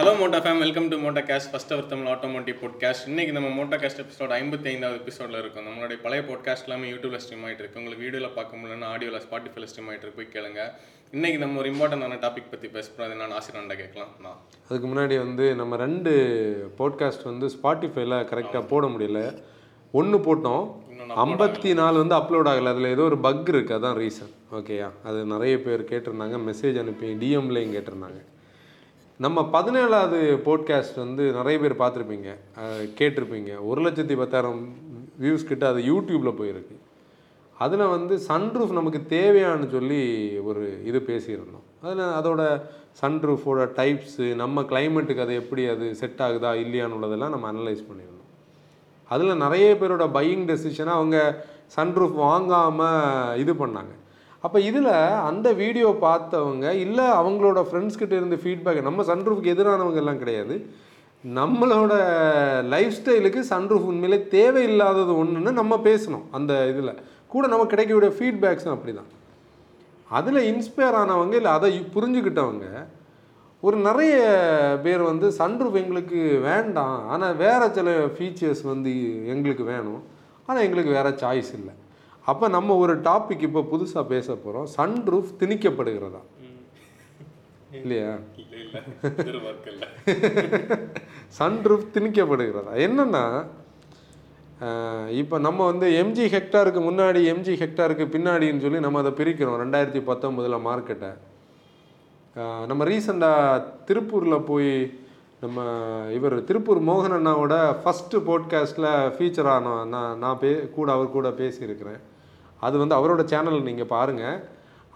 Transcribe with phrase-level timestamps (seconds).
[0.00, 3.76] Hello மோட்டா fame welcome to மோட்டா கேஷ் first அவர் Tamil automotive podcast இன்னைக்கு நம்ம மோட்டா
[3.82, 5.66] கேஸ்ட் எபிசோட் ஐம்பத்தி ஐந்தாவது எபிசோடில் இருக்கும்.
[5.66, 7.80] நம்மளுடைய பழைய பாட்காஸ்ட் எல்லாமே யூடியூப்ல ஸ்ட்ரீம் ஆகிட்டு இருக்கு.
[7.80, 10.64] உங்களுக்கு வீடியோவில் பார்க்க முடியலன்னா ஆடியோவில் ஸ்பாட்டிஃபைல ஸ்ட்ரீம் ஆகிட்டு போய் கேளுங்க.
[11.16, 14.14] இன்னைக்கு நம்ம ஒரு இம்பார்ட்டன்டான டாபிக் பற்றி பேச போகிறது நான் ஆசிரியன்டா கேட்கலாம்.
[14.24, 16.14] நான் அதுக்கு முன்னாடி வந்து நம்ம ரெண்டு
[16.78, 19.22] பாட்காஸ்ட் வந்து ஸ்பாட்டிஃபைல கரெக்டாக போட முடியல.
[20.00, 20.64] ஒன்று போட்டோம்.
[21.26, 22.74] ஐம்பத்தி நாலு வந்து அப்லோட் ஆகலை.
[22.74, 26.38] அதில் ஏதோ ஒரு பக் இருக்குது அதான் ரீசன் ஓகேயா அது நிறைய பேர் கேட்டிருந்தாங்க.
[26.50, 28.20] மெசேஜ் அனுப்பி டிஎம்லேயும் கேட்டிருந்தாங்க.
[29.20, 32.36] நம்ம பதினேழாவது போட்காஸ்ட் வந்து நிறைய பேர் பார்த்துருப்பீங்க.
[32.98, 33.56] கேட்டிருப்பீங்க.
[33.60, 34.68] ஒரு லட்சத்தி பத்தாயிரம்
[35.20, 36.76] வியூஸ் கிட்ட அது யூடியூப்பில் போயிருக்கு.
[37.58, 41.84] அதில் வந்து சன்ரூஃப் நமக்கு தேவையான்னு சொல்லி ஒரு இது பேசியிருந்தோம்.
[41.84, 42.62] அதில் அதோட
[43.02, 48.28] சன்ரூஃபோட டைப்ஸு நம்ம கிளைமேட்டுக்கு அது எப்படி அது செட் ஆகுதா இல்லையான்னு உள்ளதெல்லாம் நம்ம அனலைஸ் பண்ணியிருந்தோம்.
[49.08, 51.44] அதில் நிறைய பேரோட பையிங் டெசிஷனாக அவங்க
[51.76, 53.98] சன்ரூஃப் வாங்காமல் இது பண்ணாங்க.
[54.44, 54.92] அப்போ இதில்
[55.30, 60.54] அந்த வீடியோ பார்த்தவங்க இல்லை அவங்களோட ஃப்ரெண்ட்ஸ்கிட்ட இருந்து ஃபீட்பேக் நம்ம சன்ரூஃப்க்கு எதிரானவங்க எல்லாம் கிடையாது.
[61.24, 61.94] நம்மளோட
[62.74, 66.94] லைஃப் ஸ்டைலுக்கு சன்ரூஃப் உண்மையிலே தேவையில்லாதது ஒன்றுன்னு நம்ம பேசணும் அந்த இதில்.
[67.32, 69.10] கூட நமக்கு கிடைக்கக்கூடிய ஃபீட்பேக்ஸும் அப்படி தான்
[70.18, 72.66] அதில் இன்ஸ்பயர் ஆனவங்க இல்லை அதை புரிஞ்சுக்கிட்டவங்க
[73.62, 74.14] ஒரு நிறைய
[74.84, 76.98] பேர் வந்து சன்ரூஃப் எங்களுக்கு வேண்டாம்.
[77.12, 78.92] ஆனால் வேறு சில ஃபீச்சர்ஸ் வந்து
[79.34, 80.02] எங்களுக்கு வேணும்.
[80.46, 81.74] ஆனால் எங்களுக்கு வேறு சாய்ஸ் இல்லை.
[82.26, 86.20] அப்போ நம்ம ஒரு டாபிக் இப்போ புதுசாக பேச போகிறோம் சன்ரூஃப் திணிக்கப்படுகிறதா?
[87.80, 88.12] இல்லையா?
[88.54, 88.80] இல்லை
[91.38, 92.72] சன்ரூஃப் திணிக்கப்படுகிறதா?
[92.86, 93.24] என்னன்னா
[95.08, 99.60] இப்போ நம்ம வந்து எம்ஜி ஹெக்டாருக்கு முன்னாடி எம்ஜி ஹெக்டாருக்கு பின்னாடின்னு சொல்லி நம்ம அதை பிரிக்கிறோம்.
[99.64, 101.10] ரெண்டாயிரத்தி பத்தொம்பதில் மார்க்கெட்டை
[102.66, 104.72] நம்ம ரீசெண்டாக திருப்பூரில் போய்
[105.40, 105.60] நம்ம
[106.12, 112.00] இவர் திருப்பூர் மோகன் அண்ணாவோட ஃபஸ்ட்டு போட்காஸ்ட்டில் ஃபீச்சர் ஆனோம் நான் நான் பே கூட அவர் கூட பேசியிருக்கிறேன்.
[112.66, 114.38] அது வந்து அவரோட சேனல் நீங்கள் பாருங்கள்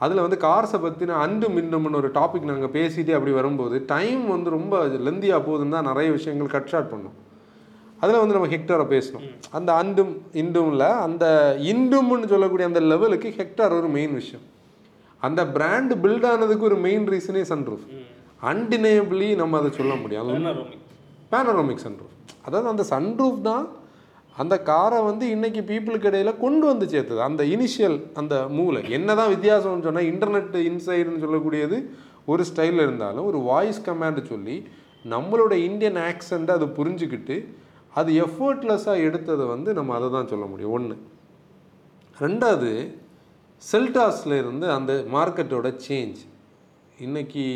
[0.04, 4.80] அதில் வந்து கார்ஸை பற்றின அண்டு மின்னும்னு ஒரு டாபிக் நாங்கள் பேசிட்டு அப்படி வரும்போது டைம் வந்து ரொம்ப
[5.06, 7.18] லெந்தியாக போகுதுன்னு தான் நிறைய விஷயங்கள் கட் ஷார்ட் பண்ணோம்.
[8.02, 9.26] அதில் வந்து நம்ம ஹெக்டாரை பேசணும்.
[9.56, 11.26] அந்த அண்டும் இண்டும்ல அந்த
[11.72, 14.44] இண்டும்னு சொல்லக்கூடிய அந்த லெவலுக்கு ஹெக்டார் ஒரு மெயின் விஷயம்.
[15.26, 17.86] அந்த பிராண்ட் பில்ட் ஆனதுக்கு ஒரு மெயின் ரீசனே சன்ரூஃப்
[18.50, 20.32] அன்டினேபிளி நம்ம அதை சொல்ல முடியும்.
[21.32, 22.12] பேனரோமிக் சன்ரூஃப்
[22.46, 23.64] அதாவது அந்த சன்ரூஃப் தான்
[24.42, 27.20] அந்த காரை வந்து இன்றைக்கி பீப்புளுக்கு இடையில் கொண்டு வந்து சேர்த்தது.
[27.28, 28.80] அந்த இனிஷியல் அந்த மூளை.
[28.96, 31.76] என்னதான் வித்தியாசம்னு சொன்னால் இன்டர்நெட் இன்சைடுன்னு சொல்லக்கூடியது
[32.32, 34.56] ஒரு ஸ்டைலில் இருந்தாலும் ஒரு வாய்ஸ் கமாண்டு சொல்லி
[35.14, 37.36] நம்மளோட இந்தியன் ஆக்சண்ட்டை அது புரிஞ்சுக்கிட்டு
[38.00, 40.74] அது எஃபர்ட்லெஸ்ஸாக எடுத்ததை வந்து நம்ம அதை தான் சொல்ல முடியும்.
[40.76, 40.96] ஒன்று
[42.18, 42.70] ரெண்டாவது
[43.62, 46.20] செல்டாஸில் இருந்து அந்த மார்க்கெட்டோட சேஞ்ச்
[47.06, 47.46] இன்றைக்கி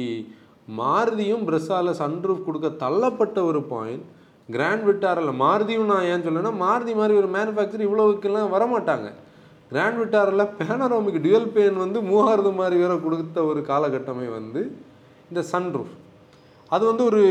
[0.78, 4.06] மாருதியும் பிரஸால சன்ரூஃப் கொடுக்க தள்ளப்பட்ட ஒரு பாயிண்ட்
[4.54, 9.08] கிராண்ட் விட்டாரில் மாருதியும் நான் ஏன் சொல்லேன்னா மாருதி மாதிரி ஒரு மேனுஃபேக்சர் இவ்வளோவுக்கெல்லாம் வரமாட்டாங்க.
[9.72, 14.60] கிராண்ட் விட்டாரில் பேனரோமிக் டுவல் பேன் வந்து மூவாயிரது மாதிரி வேற கொடுத்த ஒரு காலகட்டமே வந்து
[15.30, 15.94] இந்த சன்ரூஃப்
[16.74, 17.22] அது வந்து ஒரு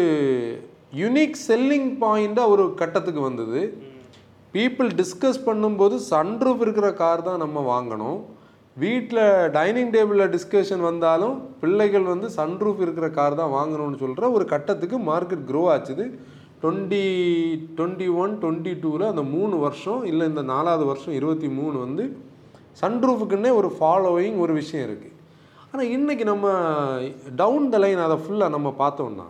[1.01, 3.61] யுனிக் செல்லிங் பாயிண்ட்டாக ஒரு கட்டத்துக்கு வந்தது.
[4.55, 8.19] பீப்புள் டிஸ்கஸ் பண்ணும்போது சன்ரூஃப் இருக்கிற கார் தான் நம்ம வாங்கணும்.
[8.77, 9.25] வீட்டில்
[9.57, 15.47] டைனிங் டேபிளில் டிஸ்கஷன் வந்தாலும் பிள்ளைகள் வந்து சன்ரூஃப் இருக்கிற கார் தான் வாங்கணும்னு சொல்கிற ஒரு கட்டத்துக்கு மார்க்கெட்
[15.51, 16.05] க்ரோ ஆச்சுது.
[16.61, 17.03] டுவெண்ட்டி
[17.77, 22.05] டுவெண்ட்டி ஒன் டுவெண்ட்டி டூவில் அந்த மூணு வருஷம் இல்லை இந்த நாலாவது வருஷம் இருபத்தி மூணு வந்து
[22.81, 25.13] சன்ரூஃபுக்குன்னே ஒரு ஃபாலோவிங் ஒரு விஷயம் இருக்குது
[25.71, 26.47] ஆனால் இன்றைக்கி நம்ம
[27.35, 29.27] டவுன் த லைன் அதை ஃபுல்லாக நம்ம பார்த்தோம்னா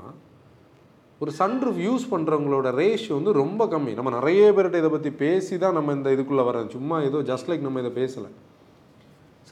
[1.22, 3.94] ஒரு சன்ரூஃப் யூஸ் பண்ணுறவங்களோட ரேஷியோ வந்து ரொம்ப கம்மி.
[3.98, 7.66] நம்ம நிறைய பேர்கிட்ட இதை பற்றி பேசி தான் நம்ம இந்த இதுக்குள்ளே வரோம் சும்மா ஏதோ ஜஸ்ட் லைக்
[7.68, 8.30] நம்ம இதை பேசலை.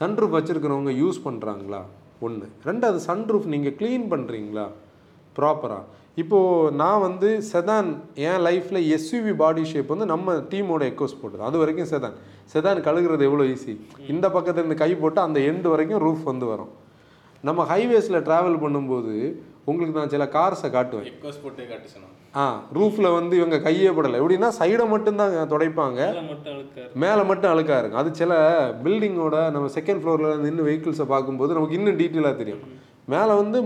[0.00, 1.80] சன்ரூஃப் வச்சுருக்கிறவங்க யூஸ் பண்ணுறாங்களா
[2.26, 4.66] ஒன்று ரெண்டாவது சன்ரூஃப் நீங்கள் க்ளீன் பண்ணுறீங்களா
[5.36, 5.84] ப்ராப்பராக
[6.22, 7.88] இப்போது நான் வந்து செதான்
[8.28, 11.42] என் லைஃப்பில் எஸ்யூவி பாடி ஷேப் வந்து நம்ம டீமோட எக்கோஸ் போட்டது.
[11.48, 12.16] அது வரைக்கும் செதான்
[12.52, 13.74] செதான் கழுகுறது எவ்வளோ ஈஸி
[14.14, 16.70] இந்த பக்கத்துல இருந்து கை போட்டு அந்த எண்டு வரைக்கும் ரூஃப் வந்து வரும்.
[17.48, 19.14] நம்ம ஹைவேஸில் ட்ராவல் பண்ணும்போது
[19.70, 21.08] உங்களுக்கு நான் சில கார்ஸை காட்டுவேன்.
[21.12, 22.44] எக்கோஸ் போட்டே காட்டு சொன்னோம் ஆ
[22.78, 24.16] ரூஃபில் வந்து இவங்க கையே படலை.
[24.22, 26.00] எப்படின்னா சைடை மட்டும்தான் துடைப்பாங்க.
[27.04, 28.32] மேலே மட்டும் அழுக்கா இருக்கும் அது சில
[28.84, 32.64] பில்டிங்கோட நம்ம செகண்ட் ஃப்ளோரில் நின்று வெஹிக்கிள்ஸை பார்க்கும்போது நமக்கு இன்னும் டீட்டெயிலாக தெரியும்.
[33.14, 33.60] மேலே வந்து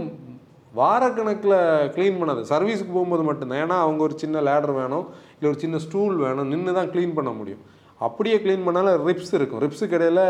[0.79, 1.57] வாரக்கணக்கில்
[1.95, 2.43] க்ளீன் பண்ணாது.
[2.53, 3.61] சர்வீஸுக்கு போகும்போது மட்டும்தான்.
[3.65, 7.31] ஏன்னா அவங்க ஒரு சின்ன லேடர் வேணும் இல்லை ஒரு சின்ன ஸ்டூல் வேணும் நின்று தான் க்ளீன் பண்ண
[7.39, 7.63] முடியும்.
[8.07, 9.61] அப்படியே க்ளீன் பண்ணாலும் ரிப்ஸ் இருக்கும்.
[9.67, 10.25] ரிப்ஸுக்கு இடையில்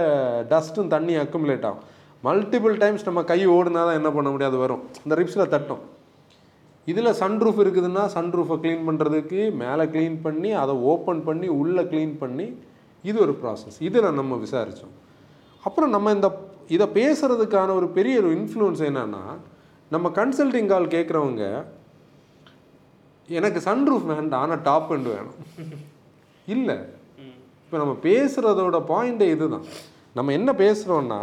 [0.52, 1.84] டஸ்ட்டும் தண்ணி அக்குமுலேட் ஆகும்.
[2.25, 4.82] மல்டிபிள் டைம்ஸ் நம்ம கை ஓடுனா தான் என்ன பண்ண முடியாது வரும்.
[5.04, 5.82] இந்த ரிப்ஸில் தட்டும்.
[6.86, 12.46] இதில் சன்ரூஃப் இருக்குதுன்னா சன்ரூஃபை க்ளீன் பண்ணுறதுக்கு மேலே க்ளீன் பண்ணி அதை ஓப்பன் பண்ணி உள்ளே க்ளீன் பண்ணி
[13.04, 14.94] இது ஒரு ப்ராசஸ் இதில் நம்ம விசாரித்தோம்
[15.64, 16.28] அப்புறம் நம்ம இந்த
[16.76, 19.22] இதை பேசுகிறதுக்கான ஒரு பெரிய ஒரு இன்ஃப்ளூன்ஸ் என்னென்னா
[19.92, 21.44] நம்ம கன்சல்டிங் கால் கேட்குறவங்க
[23.38, 25.38] எனக்கு சன்ரூஃப் வேண்டாம் ஆனால் டாப் அண்ட் வேணும்.
[26.54, 26.76] இல்லை.
[27.64, 29.66] இப்போ நம்ம பேசுகிறதோட பாயிண்டே இதுதான்.
[30.19, 31.20] நம்ம என்ன பேசுகிறோன்னா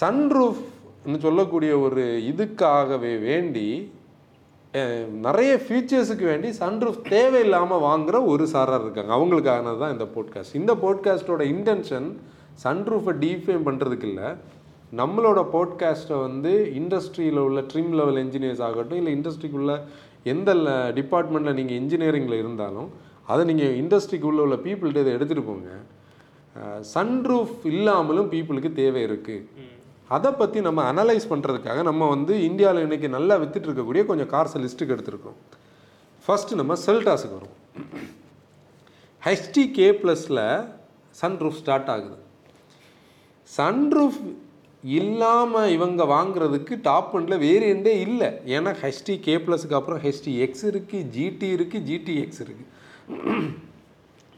[0.00, 3.68] சன்ரூஃப்னு சொல்லக்கூடிய ஒரு இதுக்காகவே வேண்டி
[5.26, 9.12] நிறைய ஃபீச்சர்ஸுக்கு வேண்டி சன்ரூஃப் தேவையில்லாமல் வாங்குகிற ஒரு சாரார் இருக்காங்க.
[9.18, 12.08] அவங்களுக்கானது தான் இந்த போட்காஸ்ட் இந்த போட்காஸ்ட்டோட இன்டென்ஷன்
[12.64, 14.28] சன்ரூஃபை டீஃபைன் பண்ணுறதுக்கு இல்லை.
[14.98, 19.74] நம்மளோட போட்காஸ்ட்டை வந்து இண்டஸ்ட்ரியில் உள்ள ட்ரிம் லெவல் இன்ஜினியர்ஸ் ஆகட்டும் இல்லை இண்டஸ்ட்ரிக்குள்ள
[20.32, 20.52] எந்த
[20.98, 22.88] டிபார்ட்மெண்ட்டில் நீங்கள் இன்ஜினியரிங்கில் இருந்தாலும்
[23.32, 25.70] அதை நீங்கள் இண்டஸ்ட்ரிக்குள்ளே உள்ள பீப்புள்கிட்ட இதை எடுத்துகிட்டு போங்க.
[26.94, 29.68] சன்ரூஃப் இல்லாமலும் பீப்புளுக்கு தேவை இருக்குது
[30.16, 34.94] அதை பற்றி நம்ம அனலைஸ் பண்ணுறதுக்காக நம்ம வந்து இந்தியாவில் இன்றைக்கி நல்லா வித்துட்டு இருக்கக்கூடிய கொஞ்சம் கார்ஸை லிஸ்ட்டுக்கு
[34.96, 35.38] எடுத்திருக்கோம்.
[36.24, 37.56] ஃபர்ஸ்ட் நம்ம செல்டாஸுக்கு வரும்
[39.22, 40.44] ஹெச்டி கே ப்ளஸில்
[41.20, 42.16] சன்ரூஃப் ஸ்டார்ட் ஆகுது.
[43.50, 44.20] சன்ரூஃப்
[44.82, 48.28] இல்லாமல் இவங்க வாங்குறதுக்கு டாப் அண்டில் வேரியண்டே இல்லை.
[48.56, 52.68] ஏன்னா ஹெச்டி கே ப்ளஸுக்கு அப்புறம் ஹெச்டி எக்ஸ் இருக்குது ஜிடி இருக்குது ஜிடி எக்ஸ் இருக்குது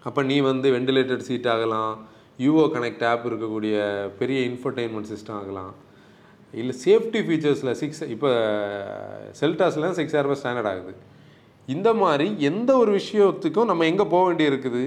[0.02, 1.92] அப்போ நீ வந்து வெண்டிலேட்டட் சீட் ஆகலாம்
[2.38, 3.76] யூஓ கனெக்ட் ஆப் இருக்கக்கூடிய
[4.20, 5.72] பெரிய இன்ஃபர்டெயின்மெண்ட் சிஸ்டம் ஆகலாம்.
[6.54, 8.30] இல்லை சேஃப்டி ஃபீச்சர்ஸில் சிக்ஸ் இப்போ
[9.40, 10.94] செல்டாஸ்லாம் சிக்ஸ் ஏர்பஸ் ஸ்டாண்டர்ட் ஆகுது.
[11.68, 14.82] இந்த மாதிரி எந்த ஒரு விஷயத்துக்கும் நம்ம எங்கே போக வேண்டி இருக்குது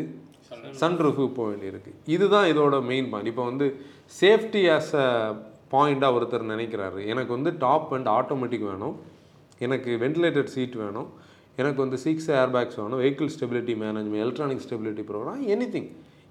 [0.82, 1.92] சன்ரூஃபு போக வேண்டியிருக்கு.
[2.16, 3.68] இதுதான் இதோட மெயின் பாயிண்ட் இப்போ வந்து
[4.22, 5.08] சேஃப்டி ஆஸ் அ
[5.74, 7.00] பாயிண்ட்டாக ஒருத்தர் நினைக்கிறாரு.
[7.12, 8.96] எனக்கு வந்து டாப் அண்ட் ஆட்டோமேட்டிக் வேணும்.
[9.66, 11.10] எனக்கு வென்டிலேட்டட் சீட் வேணும்.
[11.62, 13.00] எனக்கு வந்து சிக்ஸ் ஏர் பேக்ஸ் வேணும்.
[13.02, 15.82] Vehicle stability management electronic stability program any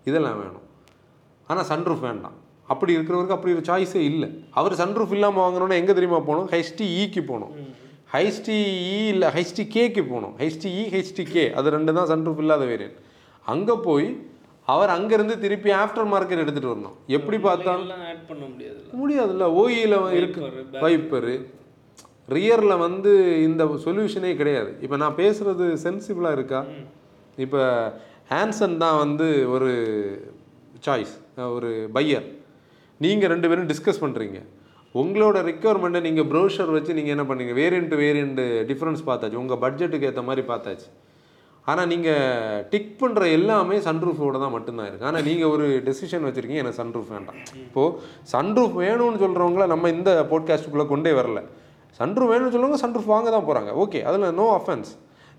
[0.08, 0.64] இதெல்லாம் வேணும்.
[1.50, 2.36] ஆனால் சன்ரூஃப் வேண்டாம்.
[2.72, 4.28] அப்படி இருக்கிறவருக்கு அப்படி ஒரு சாய்ஸே இல்லை.
[4.58, 6.48] அவர் சன்ரூஃப் இல்லாமல் வாங்கணும்னா எங்கே தெரியுமா போகணும்?
[6.54, 7.54] ஹெச்டி இக்கு போகணும்.
[8.14, 8.56] ஹைஸ்டி
[8.90, 10.34] இ இல்லை ஹெச்டி கேக்கு போகணும்.
[10.42, 12.98] ஹெச்டி இ ஹெச்டி கே அது ரெண்டு தான் சன்ரூஃப் இல்லாத வேரியன்ட்
[13.52, 14.06] அங்கே போய்
[14.72, 16.94] அவர் அங்கேருந்து திருப்பி ஆஃப்டர் மார்க்கெட் எடுத்துகிட்டு வரணும்.
[17.16, 17.72] எப்படி பார்த்தா?
[17.84, 18.92] எல்லாம் ஆட் பண்ண முடியாதுல்ல.
[19.02, 19.46] முடியாதுல்ல.
[19.60, 20.40] ஓஇயில் இருக்கு.
[20.84, 21.34] வைப்பரு
[22.36, 23.12] ரியரில் வந்து
[23.48, 24.70] இந்த சொல்யூஷனே கிடையாது.
[24.84, 26.60] இப்போ நான் பேசுகிறது சென்சிபிளாக இருக்கா?
[27.46, 27.60] இப்போ
[28.32, 29.70] ஹான்சன் தான் வந்து ஒரு
[30.86, 31.14] சாய்ஸ்
[31.56, 32.26] ஒரு பையர்
[33.04, 34.38] நீங்கள் ரெண்டு பேரும் டிஸ்கஸ் பண்ணுறீங்க
[35.02, 37.54] உங்களோட ரெக்குவயர்மெண்ட்டை நீங்கள் ப்ரௌஷர் வச்சு நீங்கள் என்ன பண்ணீங்க?
[37.60, 39.40] வேரியண்ட் வேரியண்ட் டிஃப்ரென்ஸ் பார்த்தாச்சு.
[39.44, 40.88] உங்கள் பட்ஜெட்டுக்கு ஏற்ற மாதிரி பார்த்தாச்சு.
[41.66, 46.80] ஆனால் நீங்கள் டிக் பண்ணுற எல்லாமே சன்ரூஃபோட தான் மட்டும்தான் இருக்குது ஆனால் நீங்கள் ஒரு டெசிஷன் வச்சுருக்கீங்க எனக்கு
[46.80, 47.38] சன்ரூஃப் வேண்டாம்.
[47.66, 47.94] இப்போது
[48.32, 51.42] சன்ரூஃப் வேணும்னு சொல்கிறவங்கள நம்ம இந்த போட்காஸ்ட்டுக்குள்ளே கொண்டே வரல.
[52.00, 54.92] சன்ரூஃப் வேணும்னு சொல்லுவாங்க சன்ரூஃப் வாங்க தான் போகிறாங்க ஓகே அதில் நோ அஃபென்ஸ்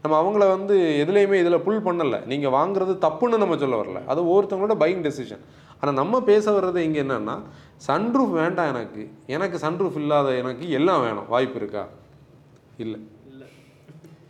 [0.03, 2.17] நம்ம அவங்கள வந்து எதுலேயுமே இதில் புல் பண்ணலை.
[2.31, 4.01] நீங்கள் வாங்குறது தப்புன்னு நம்ம சொல்ல வரல.
[4.11, 5.43] அது ஒவ்வொருத்தவங்களோட பையிங் டெசிஷன்
[5.79, 7.35] ஆனால் நம்ம பேச வர்றது இங்கே என்னென்னா
[7.87, 9.03] சன்ரூஃப் வேண்டாம் எனக்கு.
[9.35, 11.27] எனக்கு சன்ரூஃப் இல்லாத எனக்கு எல்லாம் வேணும்.
[11.33, 11.83] வாய்ப்பு இருக்கா?
[12.77, 13.14] இல்லை இல்லை.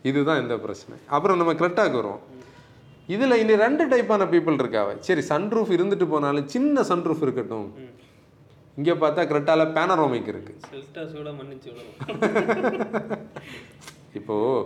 [0.10, 0.96] இதுதான் இந்த பிரச்சனை.
[1.16, 2.24] அப்புறம் நம்ம கிரெட்டாக்கு வருவோம்
[3.14, 7.68] இதில் இனி ரெண்டு டைப்பான பீப்புள் இருக்காவ சரி சன்ரூஃப் இருந்துட்டு போனாலும் சின்ன சன்ரூஃப் இருக்கட்டும்.
[8.80, 10.58] இங்கே பார்த்தா கிரெட்டால பேனரோமிக் விடலாம்
[14.20, 14.66] இப்போது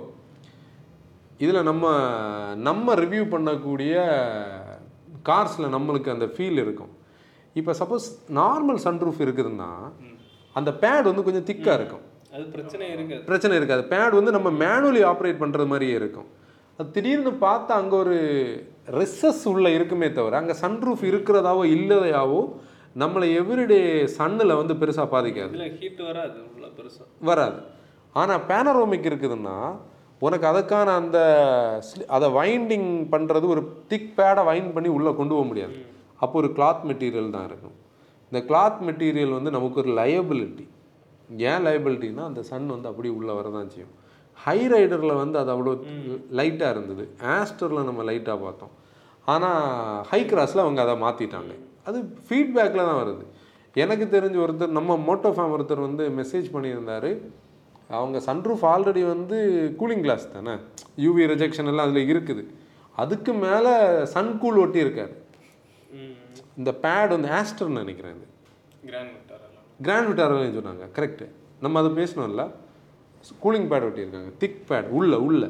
[1.44, 1.92] இதில் நம்ம
[2.68, 3.94] நம்ம ரிவ்யூ பண்ணக்கூடிய
[5.30, 6.94] கார்ஸில் நம்மளுக்கு அந்த ஃபீல் இருக்கும்.
[7.60, 8.08] இப்போ சப்போஸ்
[8.40, 9.70] நார்மல் சன்ரூஃப் இருக்குதுன்னா
[10.56, 12.06] அந்த பேட் வந்து கொஞ்சம் திக்காக இருக்கும்.
[12.34, 13.84] அது பிரச்சனை இருக்காது பிரச்சனை இருக்காது.
[13.94, 16.28] பேட் வந்து நம்ம மேனுவலி ஆப்ரேட் பண்ணுறது மாதிரியே இருக்கும்.
[16.80, 18.18] அது திடீர்னு பார்த்தா அங்கே ஒரு
[19.00, 22.42] ரெஸ்ஸஸ் உள்ள இருக்குமே தவிர அங்கே சன்ரூஃப் இருக்கிறதாவோ இல்லதையாவோ
[23.02, 23.82] நம்மளை எவ்ரிடே
[24.18, 25.54] சன்னில் வந்து பெருசாக பாதிக்காது.
[25.82, 27.04] ஹீட் வராது உள்ள பெருசா.
[27.30, 27.60] வராது.
[28.16, 29.58] ஆனால் பேனரோமிக் இருக்குதுன்னா
[30.22, 31.18] உனக்கு அதுக்கான அந்த
[32.16, 33.62] அதை வைண்டிங் பண்ணுறது ஒரு
[33.92, 35.76] திக் பேடை வைண்ட் பண்ணி உள்ளே கொண்டு போக முடியாது.
[36.24, 37.76] அப்போ ஒரு கிளாத் மெட்டீரியல் தான் இருக்கும்.
[38.32, 40.66] இந்த கிளாத் மெட்டீரியல் வந்து நமக்கு ஒரு லயபிலிட்டி
[41.52, 43.94] ஏன் லயபிலிட்டினா அந்த சன் வந்து அப்படியே உள்ளே வரதான் செய்யும்.
[44.38, 45.74] ஹை ரைடரில் வந்து அது அவ்வளோ
[46.40, 47.04] லைட்டாக இருந்தது.
[47.36, 48.74] ஆஸ்டரில் நம்ம லைட்டாக பார்த்தோம்.
[49.34, 51.56] ஆனால் ஹை கிராஸில் அவங்க அதை மாற்றிட்டாங்க
[51.90, 53.26] அது ஃபீட்பேக்கில் தான் வருது.
[53.76, 57.12] எனக்கு தெரிஞ்ச ஒருத்தர் நம்ம மோட்டோ ஃபேம் ஒருத்தர் வந்து மெசேஜ் பண்ணியிருந்தாரு.
[57.90, 59.38] அவங்க சன்ரூஃப் ஆல்ரெடி வந்து
[59.80, 60.56] கூலிங் கிளாஸ் தானே?
[61.06, 62.44] யூவி ரிஜெக்ஷன் எல்லாம் அதில் இருக்குது.
[62.96, 63.72] அதுக்கு மேலே
[64.14, 65.14] சன் கூல் ஒட்டி இருக்காரு.
[66.58, 68.28] இந்த பேட் வந்து ஆஸ்டர்னு நினைக்கிறேன் இது.
[69.86, 70.86] கிராண்ட் விட்டார் எல்லாம் கிராண்ட் விட்டாரலையும் சொன்னாங்க.
[70.98, 71.26] கரெக்டு
[71.66, 72.46] நம்ம அதை பேசணும்ல.
[73.44, 74.32] கூலிங் பேட் ஒட்டியிருக்காங்க.
[74.42, 75.44] திக் பேட் உள்ள உள்ள.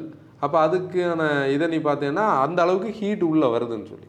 [0.44, 1.22] அப்போ அதுக்கான
[1.54, 4.06] இதை நீ பார்த்தீங்கன்னா அந்த அளவுக்கு ஹீட் உள்ளே வருதுன்னு சொல்லி.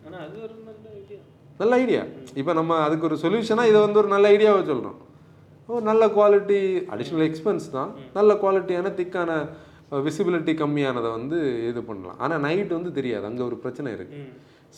[1.62, 2.04] நல்ல ஐடியா
[2.42, 5.00] இப்போ நம்ம அதுக்கு ஒரு சொல்யூஷனாக இதை வந்து ஒரு நல்ல ஐடியாவை சொல்கிறோம்
[5.75, 6.60] ஒரு நல்ல குவாலிட்டி
[6.94, 7.92] அடிஷ்னல் எக்ஸ்பென்ஸ் தான்.
[8.18, 9.32] நல்ல குவாலிட்டியான திக்கான
[10.06, 11.38] விசிபிலிட்டி கம்மியானதை வந்து
[11.70, 12.18] இது பண்ணலாம்.
[12.24, 13.25] ஆனால் நைட் வந்து தெரியாது.
[13.30, 14.28] அங்கே ஒரு பிரச்சனை இருக்குது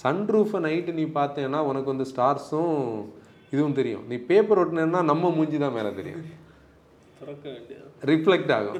[0.03, 2.77] சன்ரூஃபை நைட்டு நீ பார்த்தேன்னா உனக்கு வந்து ஸ்டார்ஸும்
[3.53, 4.03] இதுவும் தெரியும்.
[4.11, 6.23] நீ பேப்பர் ஒட்டினேன்னா நம்ம மூஞ்சி தான் மேலே தெரியும்.
[8.09, 8.79] ரிஃப்ளெக்ட் ஆகும்.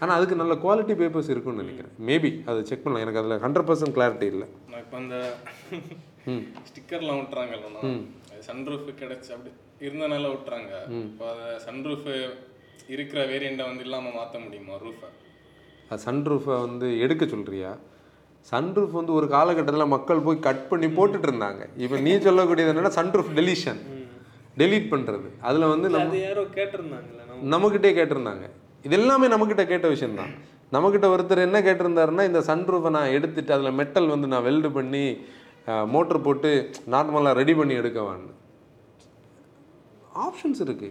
[0.00, 1.92] ஆனால் அதுக்கு நல்ல குவாலிட்டி பேப்பர்ஸ் இருக்கும்னு நினைக்கிறேன்.
[2.08, 3.04] மேபி அதை செக் பண்ணலாம்.
[3.04, 4.46] எனக்கு அதில் ஹண்ட்ரட் பர்சன்ட் கிளாரிட்டி இல்லை.
[4.70, 5.16] நான் இப்போ அந்த
[6.68, 7.82] ஸ்டிக்கர்லாம் விட்டுறாங்கல்ல
[8.48, 9.50] சன்ரூஃப் கிடைச்சு அப்படி
[9.86, 10.72] இருந்தனால விட்டுறாங்க
[11.08, 12.08] இப்போ அதை சன்ரூஃப்
[12.94, 15.10] இருக்கிற வேரியண்ட்டை வந்து இல்லாமல் மாற்ற முடியுமா ரூஃபை
[16.06, 17.70] சன்ரூஃபை வந்து எடுக்க சொல்றியா?
[18.50, 21.62] சன்ரூஃப் வந்து ஒரு காலகட்டத்தில் மக்கள் போய் கட் பண்ணி போட்டுட்டு இருந்தாங்க.
[21.84, 23.80] இப்போ நீ சொல்லக்கூடியது என்னன்னா சன்ரூஃப் டெலிஷன்
[24.60, 28.44] டெலீட் பண்ணுறது அதில் வந்து நம்ம யாரோ கேட்டிருந்தாங்கல்ல நம்ம நம்மக்கிட்டே கேட்டிருந்தாங்க.
[28.86, 30.32] இது எல்லாமே நம்மக்கிட்ட கேட்ட விஷயம்தான்.
[30.74, 35.04] நம்மக்கிட்ட ஒருத்தர் என்ன கேட்டிருந்தாருன்னா இந்த சன்ரூஃபை நான் எடுத்துட்டு அதில் மெட்டல் வந்து நான் வெல்டு பண்ணி
[35.94, 36.50] மோட்டர் போட்டு
[36.94, 38.32] நார்மலாக ரெடி பண்ணி எடுக்கவான்னு.
[40.24, 40.88] ஆப்ஷன்ஸ் இருக்கு.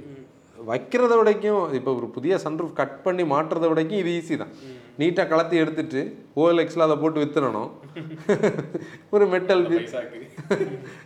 [0.70, 4.54] வைக்கிறத விடைக்கும் இப்போ ஒரு புதிய சன்ரூஃப் கட் பண்ணி மாட்டுறத விடைக்கும் இது ஈஸி தான்.
[5.00, 6.02] நீட்டாக கலத்தி எடுத்துட்டு
[6.42, 7.72] ஓஎல்எக்ஸில் அதை போட்டு வித்துறணும்.
[9.16, 9.66] ஒரு மெட்டல்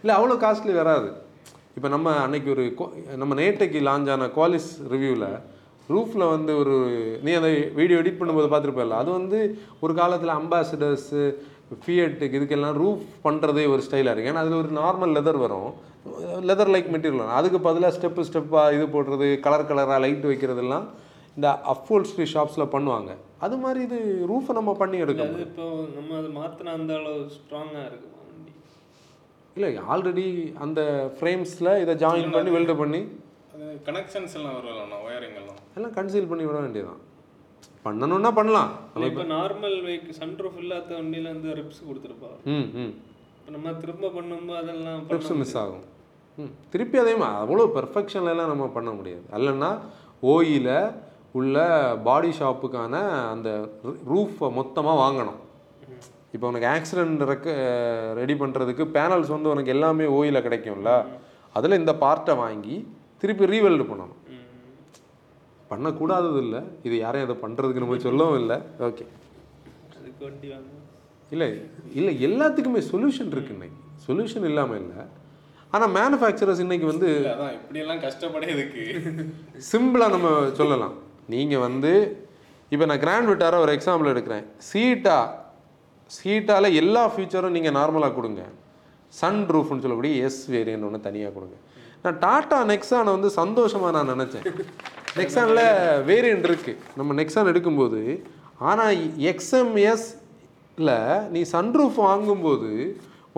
[0.01, 1.09] இல்லை அவ்வளோ காஸ்ட்லி வராது.
[1.79, 2.63] இப்போ நம்ம அன்னைக்கு ஒரு
[3.19, 5.29] நம்ம நேட்டைக்கு லான்ச் ஆன குவாலிஸ் ரிவ்யூவில்
[5.93, 6.73] ரூஃபில் வந்து ஒரு
[7.25, 9.39] நீ அந்த வீடியோ எடிட் பண்ணும்போது பார்த்துருப்பல அது வந்து
[9.85, 11.21] ஒரு காலத்தில் அம்பாசிடர்ஸு
[11.83, 15.69] ஃபியட்டுக்கு இதுக்கெல்லாம் ரூஃப் பண்ணுறதே ஒரு ஸ்டைலாக இருக்குது ஏன்னா அதில் ஒரு நார்மல் லெதர் வரும்.
[16.49, 17.37] லெதர் லைக் மெட்டீரியல் வரும்.
[17.39, 20.85] அதுக்கு பதிலாக ஸ்டெப்பு ஸ்டெப்பாக இது போடுறது கலர் கலராக லைட் வைக்கிறதெல்லாம்
[21.37, 23.11] இந்த அஃபோல்ஸ்ட்ரி ஷாப்ஸில் பண்ணுவாங்க.
[23.47, 23.99] அது மாதிரி இது
[24.33, 25.67] ரூஃபை நம்ம பண்ணி எடுக்க இப்போ
[25.97, 28.15] நம்ம அதை மாற்றின அந்த அளவு ஸ்ட்ராங்காக இருக்கும்?
[29.59, 30.25] இல்லை ஆல்ரெடி
[30.63, 30.81] அந்த
[31.15, 33.01] ஃப்ரேம்ஸில் இதை ஜாயின் பண்ணி வெல்டு பண்ணி
[33.87, 37.01] கனெக்ஷன்ஸ் எல்லாம் வரும்லண்ணா ஒயரிங் எல்லாம் எல்லாம் கன்சீல் பண்ணி விட வேண்டியதுதான்.
[37.85, 38.71] பண்ணணும்னா பண்ணலாம்.
[39.07, 42.29] இப்போ நார்மல் வெஹிக் சன்ரூஃப் இல்லாத வண்டியில வந்து ரிப்ஸ் கொடுத்துருப்பா.
[42.53, 42.93] ம் ம்.
[43.37, 45.83] இப்போ நம்ம திரும்ப பண்ணும்போது அதெல்லாம் ட்ரிப்ஸ் மிஸ் ஆகும்.
[46.37, 49.25] ம் திருப்பி அதே மாதிரி அவ்வளோ பெர்ஃபெக்ஷன்லாம் நம்ம பண்ண முடியாது.
[49.37, 49.71] அல்லன்னா
[50.33, 50.69] ஓயில
[51.39, 51.57] உள்ள
[52.07, 52.95] பாடி ஷாப்புக்கான
[53.33, 53.49] அந்த
[54.11, 55.39] ரூஃபை மொத்தமாக வாங்கணும்.
[56.35, 57.47] இப்போ உனக்கு ஆக்சிடென்ட் ரெக்க
[58.19, 60.91] ரெடி பண்ணுறதுக்கு பேனல்ஸ் வந்து உனக்கு எல்லாமே ஓயில கிடைக்கும்ல.
[61.57, 62.75] அதில் இந்த பார்ட்டை வாங்கி
[63.21, 64.19] திருப்பி ரீவெல்டு பண்ணணும்.
[65.71, 68.57] பண்ணக்கூடாதது இல்லை இது யாரையும் அதை பண்ணுறதுக்கு நம்ம சொல்லவும் இல்லை.
[68.89, 69.05] ஓகே
[71.33, 71.47] இல்லை
[71.99, 73.79] இல்லை எல்லாத்துக்குமே சொல்யூஷன் இருக்கு இன்னைக்கு.
[74.05, 75.01] சொல்யூஷன் இல்லாமல் இல்லை.
[75.73, 77.09] ஆனால் மேனுஃபேக்சரர்ஸ் இன்னைக்கு வந்து
[77.57, 78.83] இப்படியெல்லாம் கஷ்டப்பட எதுக்கு?
[79.71, 80.95] சிம்பிளாக நம்ம சொல்லலாம்.
[81.33, 81.91] நீங்கள் வந்து
[82.73, 84.47] இப்போ நான் கிராண்ட் விட்டார ஒரு எக்ஸாம்பிள் எடுக்கிறேன்.
[84.69, 85.19] சீட்டா
[86.17, 88.43] சீட்டால எல்லா ஃபீச்சரும் நீங்கள் நார்மலாக கொடுங்க.
[89.19, 91.57] சன் ரூஃப்னு சொல்லக்கூடிய எஸ் வேரியன்ட் ஒன்று தனியாக கொடுங்க.
[92.03, 94.45] நான் டாட்டா நெக்ஸானை வந்து சந்தோஷமாக நான் நினச்சேன்.
[95.19, 95.63] நெக்ஸானில்
[96.09, 98.01] வேரியன்ட் இருக்குது நம்ம நெக்ஸான் எடுக்கும்போது
[98.69, 98.97] ஆனால்
[99.31, 100.91] எக்ஸ்எம்எஸ்ல
[101.35, 102.71] நீ சன்ரூஃப் வாங்கும்போது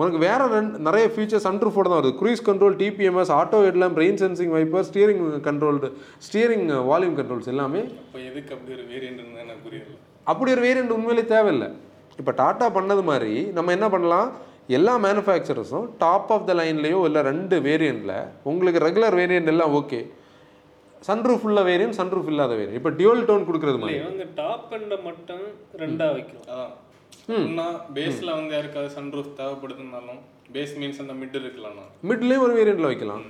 [0.00, 2.14] உனக்கு வேற ரெண்டு நிறைய ஃபீச்சர் சன்ரூஃபோட தான் வருது.
[2.20, 5.88] Cruise control TPMS auto headlamp rain sensing wiper steering controlled
[6.26, 9.96] steering volume controls எல்லாமே அப்போ எதுக்கு அப்படி ஒரு வேரியன்ட் எனக்கு புரியல.
[10.32, 11.68] அப்படி ஒரு வேரியண்ட் உண்மையிலே தேவையில்லை.
[12.22, 14.28] இப்போ டாட்டா பண்ணது மாதிரி நம்ம என்ன பண்ணலாம்?
[14.76, 18.18] எல்லா மேனுஃபேக்சரர்ஸும் டாப் ஆஃப் த லைன்லேயோ இல்லை ரெண்டு வேரியண்ட்டில்
[18.50, 20.00] உங்களுக்கு ரெகுலர் வேரியண்ட் எல்லாம் ஓகே
[21.08, 23.96] சன்ரூஃப் உள்ள வேரியன்ட் சன்ரூஃப் இல்லாத வேரியன்ட் இப்போ டியூவல் டோன் கொடுக்குறது மாதிரி.
[24.02, 25.44] இவங்க டாப் எண்டை மட்டும்
[25.82, 30.20] ரெண்டா வைக்கிறோம் அதான் பேஸ்ல வந்து யாருக்காவது சன்ரூஃப் தேவைப்படுதுனாலும்
[30.56, 33.24] பேஸ் மீன்ஸ் அந்த மிட் இருக்கலாம்ண்ணா மிட்லேயும் ஒரு வேரியண்ட்டில் வைக்கலாம்.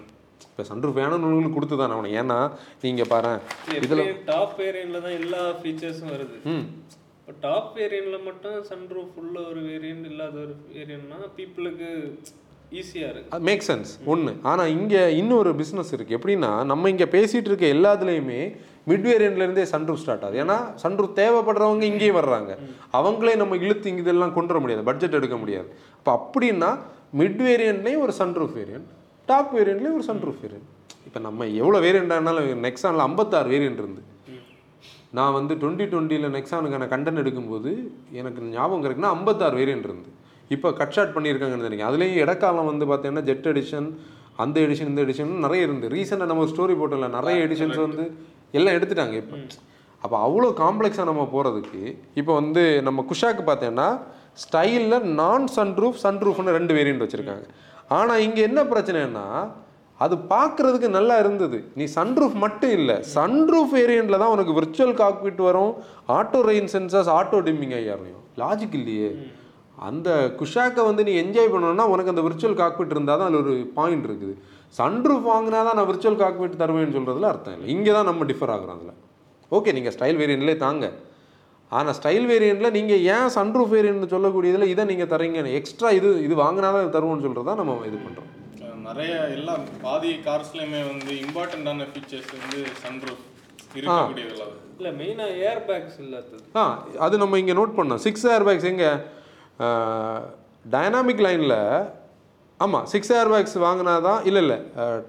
[0.50, 2.14] இப்போ சன்ரூஃப் வேணும்னு உங்களுக்கு கொடுத்து தான் ஆகணும்.
[2.20, 2.38] ஏன்னா
[2.84, 3.32] நீங்கள் பாரு
[3.87, 6.38] இதில் டாப் வேரியண்ட்ல தான் எல்லா ஃபீச்சர்ஸும் வருது.
[7.22, 11.88] இப்போ டாப் வேரியண்ட்ல மட்டும் சன்ரூஃப் உள்ள ஒரு வேரியண்ட் இல்லாத ஒரு வேரியண்ட்னா பீப்புளுக்கு
[12.80, 13.38] ஈஸியா இருக்கு.
[13.48, 18.40] மேக் சென்ஸ் ஒன்று ஆனால் இங்கே இன்னொரு பிஸ்னஸ் இருக்குது எப்படின்னா நம்ம இங்கே பேசிகிட்டு இருக்க எல்லாத்துலேயுமே
[18.90, 20.40] மிட் வேரியண்ட்லேருந்தே சன்ரூஃப் ஸ்டார்ட் ஆகுது.
[20.44, 22.52] ஏன்னா சன்ரூஃப் தேவைப்படுறவங்க இங்கேயும் வர்றாங்க.
[23.00, 24.84] அவங்களே நம்ம இழுத்து இங்க இதெல்லாம் கொண்டு வர முடியாது.
[24.90, 25.68] பட்ஜெட் எடுக்க முடியாது.
[25.98, 26.70] அப்போ அப்படின்னா
[27.22, 28.88] மிட் வேரியண்ட்லேயும் ஒரு சன்ரூஃப் வேரியன்ட்
[29.28, 30.70] டாப் வேரியண்ட்லேயும் ஒரு சன்ரூஃப் வேரியன்ட்
[31.08, 34.02] இப்போ நம்ம எவ்வளோ வேரியண்ட் ஆனாலும் நெக்ஸானில் ஐம்பத்தாறு வேரியன்ட் இருந்து.
[35.19, 37.71] நான் வந்து டுவெண்ட்டி டுவெண்ட்டியில் நெக்ஸானுக்கான கண்டென்ட் எடுக்கும்போது
[38.21, 40.11] எனக்கு ஞாபகம் இருக்குன்னா ஐம்பத்தாறு வேரியன்ட் இருந்து.
[40.54, 43.88] இப்போ கட் ஷாட் பண்ணியிருக்காங்கன்னு நினைக்கிறேன் அதுலேயும் இடைக்காலம் வந்து பார்த்தீங்கன்னா ஜெட் எடிஷன்
[44.42, 45.87] அந்த எடிஷன் இந்த எடிஷன் நிறைய இருந்து.
[45.95, 48.04] ரீசெண்டாக நம்ம ஸ்டோரி போட்டோம்ல நிறைய எடிஷன்ஸ் வந்து
[48.59, 49.37] எல்லாம் எடுத்துட்டாங்க இப்போ.
[50.02, 51.83] அப்போ அவ்வளோ காம்ப்ளெக்ஸாக நம்ம போகிறதுக்கு
[52.21, 53.88] இப்போ வந்து நம்ம குஷாக்கு பார்த்தீங்கன்னா
[54.45, 57.45] ஸ்டைலில் நான் சன்ரூஃப் சன்ரூஃப்னு ரெண்டு வேரியன்ட் வச்சுருக்காங்க.
[57.99, 59.26] ஆனால் இங்கே என்ன பிரச்சனைன்னா
[60.04, 61.59] அது பார்க்குறதுக்கு நல்லா இருந்தது.
[61.78, 65.73] நீ சன்ரூஃப் மட்டும் இல்லை சன்ரூஃப் வேரியண்ட்டில் தான் உனக்கு விர்ச்சுவல் காக்பிட் வரும்
[66.16, 69.11] auto rain sensors auto dimming ஐயாரையும் logic இல்லையே.
[69.88, 70.09] அந்த
[70.40, 74.35] குஷாக்கை வந்து நீ என்ஜாய் பண்ணணும்னா உனக்கு அந்த விர்ச்சுவல் காக்பிட் இருந்தால் தான் அதில் ஒரு பாயிண்ட் இருக்குது.
[74.80, 77.71] சன்ரூஃப் வாங்கினா தான் நான் விர்ச்சுவல் காக்பிட் தருவேன்னு சொல்கிறதுல அர்த்தம் இல்லை.
[77.76, 78.99] இங்கே தான் நம்ம டிஃபர் ஆகிறோம் அதில்.
[79.56, 80.87] ஓகே நீங்கள் ஸ்டைல் வேரியண்ட்லேயே தாங்க.
[81.78, 86.71] ஆனால் ஸ்டைல் வேரியண்ட்டில் நீங்கள் ஏன் சன்ரூஃப் வேரியன்ட்னு சொல்லக்கூடியதில் இதை நீங்கள் தரீங்க எக்ஸ்ட்ரா இது இது வாங்கினா
[86.76, 88.30] தான் தருவோம்னு சொல்கிறதா நம்ம இது பண்ணுறோம்
[88.86, 93.24] நிறைய எல்லா பாதி கார்ஸ்லயுமே வந்து இம்பார்ட்டண்டான ஃபீச்சர்ஸ் வந்து சன்ரூஃப்
[93.78, 94.44] இருக்கக்கூடியதுல
[94.78, 96.38] இல்ல மெயினா ஏர் பேக்ஸ் இல்லாதது.
[96.60, 96.62] ஆ
[97.06, 98.00] அது நம்ம இங்கே நோட் பண்ணோம்.
[98.06, 98.90] சிக்ஸ் ஏர் பேக்ஸ் எங்கே?
[100.74, 101.58] டைனாமிக் லைனில்
[102.60, 104.58] ஆமாம் சிக்ஸ் ஏர் பேக்ஸ் வாங்கினா தான் இல்லை இல்லை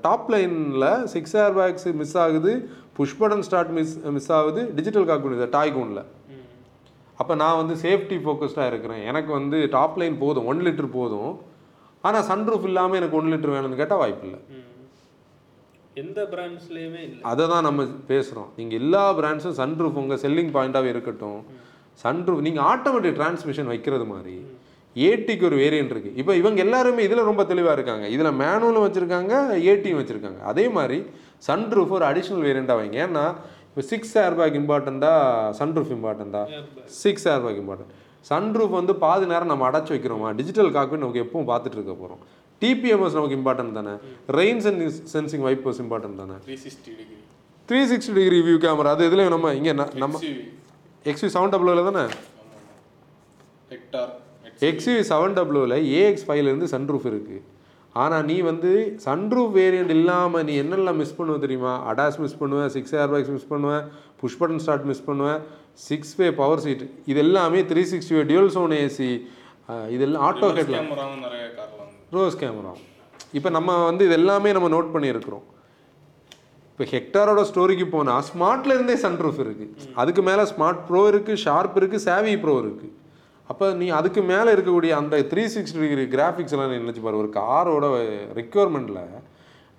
[0.06, 2.53] டாப் லைனில் சிக்ஸ் ஏர் பேக்ஸ் மிஸ் ஆகுது
[2.98, 6.03] push button start miss miss ஆகுது டிஜிட்டல் கால்குலேட்டர் டாய் கூனில்
[7.22, 9.01] அப்போ நான் வந்து சேஃப்டி ஃபோக்கஸ்டாக இருக்கிறேன்.
[9.10, 11.34] எனக்கு வந்து டாப் லைன் போதும் ஒன் லிட்டர் போதும்.
[12.08, 14.40] ஆனால் சன்ரூஃப் இல்லாமல் எனக்கு ஒன் லிட்டர் வேணும்னு கேட்டால் வாய்ப்பு இல்லை.
[16.02, 17.20] எந்த பிராண்ட்ஸ்லயுமே இல்ல.
[17.32, 21.40] அதை தான் நம்ம பேசுகிறோம் நீங்கள் எல்லா பிராண்ட்ஸும் சன்ரூஃப் உங்கள் செல்லிங் பாயிண்டாகவே இருக்கட்டும்.
[22.04, 24.38] சன்ரூஃப் நீங்கள் ஆட்டோமேட்டிக் டிரான்ஸ்மிஷன் வைக்கிறது மாதிரி
[24.96, 28.06] ஏடிக்கு ஒரு வேரியன்ட் இருக்குது இப்போ இவங்க எல்லாருமே இதில் ரொம்ப தெளிவாக இருக்காங்க.
[28.16, 29.34] இதில் மேனுவலும் வச்சுருக்காங்க
[29.72, 30.42] ஏடியும் வச்சுருக்காங்க.
[30.52, 30.98] அதே மாதிரி
[31.48, 32.98] சன்ரூஃப் ஒரு அடிஷ்னல் வேரியண்ட்டாக வைங்க.
[33.08, 33.26] ஏன்னா
[33.70, 35.14] இப்போ சிக்ஸ் ஏர் பேக் இம்பார்ட்டண்ட்டா
[35.60, 36.42] sunroof இம்பார்ட்டண்ட்டா
[37.04, 37.94] six air bag important
[38.30, 40.30] sunroof வந்து பாதி நேரம் நம்ம அடைச்சி வைக்கிறோமா?
[40.39, 42.22] டிஜிட்டல் காக்பிட் நமக்கு எப்பவும் பார்த்துட்டு இருக்க போகிறோம்
[42.62, 43.94] டிபிஎம்எஸ் நமக்கு இம்பார்ட்டன்ட் தானே?
[44.39, 44.62] ரெயின்
[45.13, 46.36] சென்சிங் வைப்பர்ஸ் இம்பார்ட்டன்ட் தானே?
[46.46, 47.20] Three sixty degree
[47.70, 50.15] three sixty degree view camera அது இதுலேயும் நம்ம இங்கே நம்ம
[51.12, 52.06] எக்ஸ்வி செவன் டபுள்யூவில் தானே?
[54.70, 57.42] எக்ஸ்வி செவன் டபுள்யூவில் ஏஎக்ஸ் ஃபைவ்லேருந்து சன்ரூஃப் இருக்குது
[57.96, 58.70] ஆனால் நீ வந்து
[59.06, 61.74] சன்ரூஃப் வேரியண்ட் இல்லாமல் நீ என்னெல்லாம் மிஸ் பண்ணுவ தெரியுமா?
[61.92, 63.84] அடாஸ் மிஸ் பண்ணுவேன் சிக்ஸ் ஏர் பேக்ஸ் மிஸ் பண்ணுவேன்
[64.22, 65.39] புஷ் பட்டன் ஸ்டார்ட் மிஸ் பண்ணுவேன்
[65.77, 69.12] சிக்ஸ் வே பவர் சீட் இது எல்லாமே three sixty dual zone AC
[69.96, 72.74] இதெல்லாம் ஆட்டோ ஹெட்ல கேமராவும் நிறைய கார்ல வந்து ரோஸ் கேமரா
[73.38, 75.46] இப்போ நம்ம வந்து இது எல்லாமே நம்ம நோட் பண்ணியிருக்கிறோம்.
[76.74, 79.65] இப்போ ஹெக்டாரோட ஸ்டோரிக்கு போனால் ஸ்மார்ட்ல இருந்தே சன்ரூஃப் இருக்கு.
[80.01, 82.88] அதுக்கு மேலே ஸ்மார்ட் ப்ரோ இருக்கு ஷார்ப் இருக்கு சாவி ப்ரோ இருக்கு.
[83.51, 87.22] அப்போ நீ அதுக்கு மேலே இருக்கக்கூடிய அந்த த்ரீ சிக்ஸ்டி டிகிரி கிராஃபிக்ஸ் எல்லாம் நீ நினைச்சு பாரு.
[87.24, 87.86] ஒரு காரோட
[88.39, 89.03] ரெக்யர்மெண்ட்டில்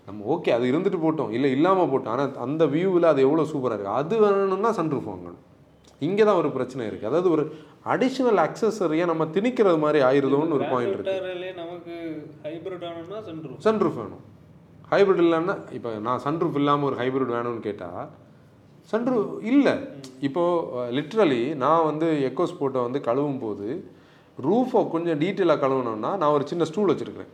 [0.09, 1.33] நம்ம ஓகே அது இருந்துட்டு போட்டோம்.
[1.37, 2.15] இல்லை இல்லாமல் போட்டோம்.
[2.15, 5.43] ஆனால் அந்த வியூவில் அது எவ்வளோ சூப்பராக இருக்குது அது வேணும்னா சன்ரூஃப் வாங்கணும்.
[6.07, 7.45] இங்கே தான் ஒரு பிரச்சனை இருக்குது அதாவது ஒரு
[7.93, 11.95] அடிஷ்னல் அக்சசரியை நம்ம திணிக்கிறது மாதிரி ஆயிருதோன்னு ஒரு பாயிண்ட் விட்டாரலே நமக்கு
[12.47, 14.25] ஹைபிரிட் ஆனோம்னா சன்ரூஃப் சன்ரூஃப் வேணும்.
[14.93, 18.03] ஹைபிரிட் இல்லைன்னா இப்போ நான் சன்ரூஃப் இல்லாமல் ஒரு ஹைபிரிட் வேணும்னு கேட்டால்
[18.93, 19.75] சன்ரூஃப் இல்லை.
[20.29, 23.69] இப்போது லிட்ரலி நான் வந்து எக்கோ ஸ்போர்ட்டை வந்து கழுவும் போது
[24.47, 27.33] ரூஃபை கொஞ்சம் டீட்டெயிலாக கழுவணும்னா நான் ஒரு சின்ன ஸ்டூல் வச்சுருக்கிறேன்.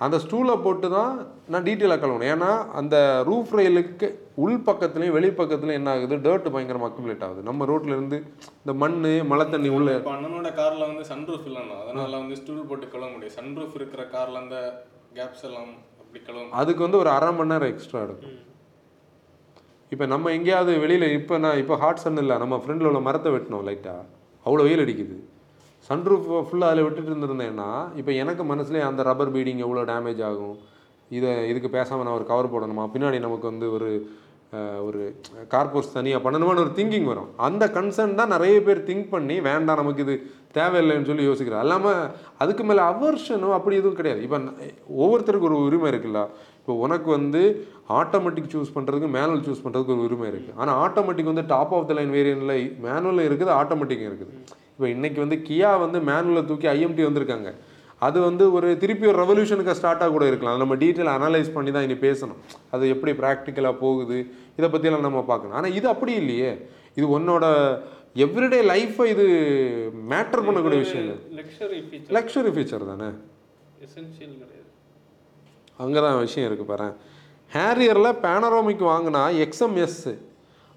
[0.00, 1.12] அந்த ஸ்டூலை போட்டு தான்
[1.52, 2.48] நான் டீட்டெயிலாக கழுவணும் ஏன்னா
[2.80, 2.96] அந்த
[3.28, 4.06] ரூஃப் ரயிலுக்கு
[4.44, 6.16] உள் பக்கத்துலேயும் வெளி பக்கத்துலையும் என்ன ஆகுது?
[6.24, 7.42] டர்ட் பயங்கரமாக அக்குமுலேட் ஆகுது.
[7.48, 8.18] நம்ம ரோட்ல இருந்து
[8.62, 8.96] இந்த மண்
[9.32, 13.76] மழை தண்ணி உள்ள அண்ணனோட கார்ல வந்து சன்ரூஃப் இல்லைண்ணா அதனால வந்து ஸ்டூல் போட்டு கழுவ முடியும் சன்ரூஃப்
[13.80, 14.58] இருக்கிற கார்ல அந்த
[15.18, 15.70] கேப்ஸ் எல்லாம்
[16.00, 16.58] அப்படி கழுவ முடியும்.
[16.62, 18.36] அதுக்கு வந்து ஒரு அரை மணி நேரம் எக்ஸ்ட்ரா எடுக்கும்.
[19.92, 22.36] இப்போ நம்ம எங்கேயாவது வெளியில் இப்போ நான் இப்போ ஹாட் சன் இல்லை.
[22.42, 24.02] நம்ம ஃப்ரெண்டில் உள்ள மரத்தை வெட்டினோம் லைட்டாக
[24.46, 25.16] அவ்வளோ வெயில் அடிக்குது.
[25.88, 30.58] சன்ரூஃப் ஃபுல்லாக அதில் விட்டுட்டு இருந்திருந்தேன்னா இப்போ எனக்கு மனசுலேயே அந்த ரப்பர் பீடிங் எவ்வளோ டேமேஜ் ஆகும்?
[31.10, 32.84] இதை இதுக்கு பேசாமல் நான் ஒரு கவர் போடணுமா?
[32.94, 33.90] பின்னாடி நமக்கு வந்து ஒரு
[34.86, 35.00] ஒரு
[35.52, 37.30] கார்போர்ஸ் தனியாக பண்ணணுமான்னு ஒரு திங்கிங் வரும்.
[37.46, 40.14] அந்த கன்சர்ன் தான் நிறைய பேர் திங்க் பண்ணி வேண்டாம் நமக்கு இது
[40.58, 42.02] தேவையில்லைன்னு சொல்லி யோசிக்கிறேன் இல்லாமல்
[42.42, 44.20] அதுக்கு மேலே அவர்ஷனும் அப்படி எதுவும் கிடையாது.
[44.26, 44.38] இப்போ
[45.02, 46.22] ஒவ்வொருத்தருக்கும் ஒரு உரிமை இருக்குல்ல?
[46.60, 47.42] இப்போ உனக்கு வந்து
[48.00, 51.96] ஆட்டோமேட்டிக் சூஸ் பண்ணுறதுக்கு மேனுவல் சூஸ் பண்ணுறதுக்கு ஒரு உரிமை இருக்குது ஆனால் ஆட்டோமேட்டிக் வந்து டாப் ஆஃப் த
[52.00, 54.32] லைன் வேரியன்ட்ல மேனுவலில் இருக்குது ஆட்டோமேட்டிக் இருக்குது.
[54.74, 57.50] இப்போ இன்னைக்கு வந்து கியா வந்து மேனுவலில் தூக்கி ஐஎம்டி வந்திருக்காங்க.
[58.06, 60.58] அது வந்து ஒரு திருப்பி ஒரு ரெவல்யூஷனுக்கு ஸ்டார்ட்டாக கூட இருக்கலாம்.
[60.62, 62.40] நம்ம டீட்டெயில் அனலைஸ் பண்ணி தான் இனி பேசணும்.
[62.74, 64.18] அது எப்படி ப்ராக்டிக்கலாக போகுது?
[64.58, 65.56] இதை பற்றியெல்லாம் நம்ம பார்க்கணும்.
[65.60, 66.50] ஆனால் இது அப்படி இல்லையே.
[66.98, 67.44] இது உன்னோட
[68.24, 69.24] எவ்ரிடே லைஃப்பை இது
[70.12, 71.16] மேட்டர் பண்ணக்கூடிய விஷயம் இல்லை.
[72.18, 73.08] லக்ஸரி ஃபீச்சர் தானே?
[75.84, 76.88] அங்கே தான் விஷயம் இருக்குது பாரு
[77.54, 80.04] ஹேரியரில் பேனரோமிக் வாங்கினா எக்ஸ்எம்எஸ்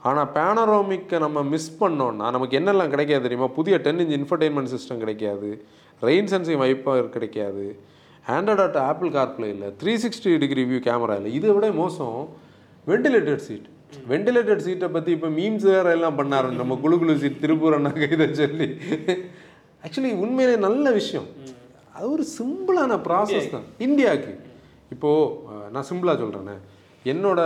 [0.03, 3.47] ஆனால் பேனரோமிக்கை நம்ம மிஸ் பண்ணோம்னா நமக்கு என்னெல்லாம் கிடைக்காது தெரியுமா?
[3.59, 5.49] புதிய டென் இன்ச் இன்ஃபர்டெயின்மெண்ட் சிஸ்டம் கிடைக்காது.
[6.07, 7.65] ரெயின் சென்சிங் வைப்பர் கிடைக்காது.
[8.35, 9.69] ஆண்ட்ராய்ட் ஆட் ஆப்பிள் கார்ப்ளே இல்லை.
[9.81, 11.31] Three sixty degree view camera இல்லை.
[11.39, 12.17] இதை விட மோசம்
[12.91, 13.67] வெண்டிலேட்டட் சீட்
[14.11, 16.49] வெண்டிலேட்டட் சீட்டை பற்றி இப்போ மீம்ஸ் வேறு எல்லாம் பண்ணாரு.
[16.61, 18.67] நம்ம குழு குழு சீட் திருப்பூரனாக இதை சொல்லி.
[19.83, 21.27] ஆக்சுவலி உண்மையிலே நல்ல விஷயம்.
[21.95, 23.67] அது ஒரு சிம்பிளான ப்ராசஸ் தான்.
[23.87, 24.33] இந்தியாவுக்கு
[24.95, 26.55] இப்போது நான் சிம்பிளாக சொல்கிறேனே
[27.13, 27.39] என்னோட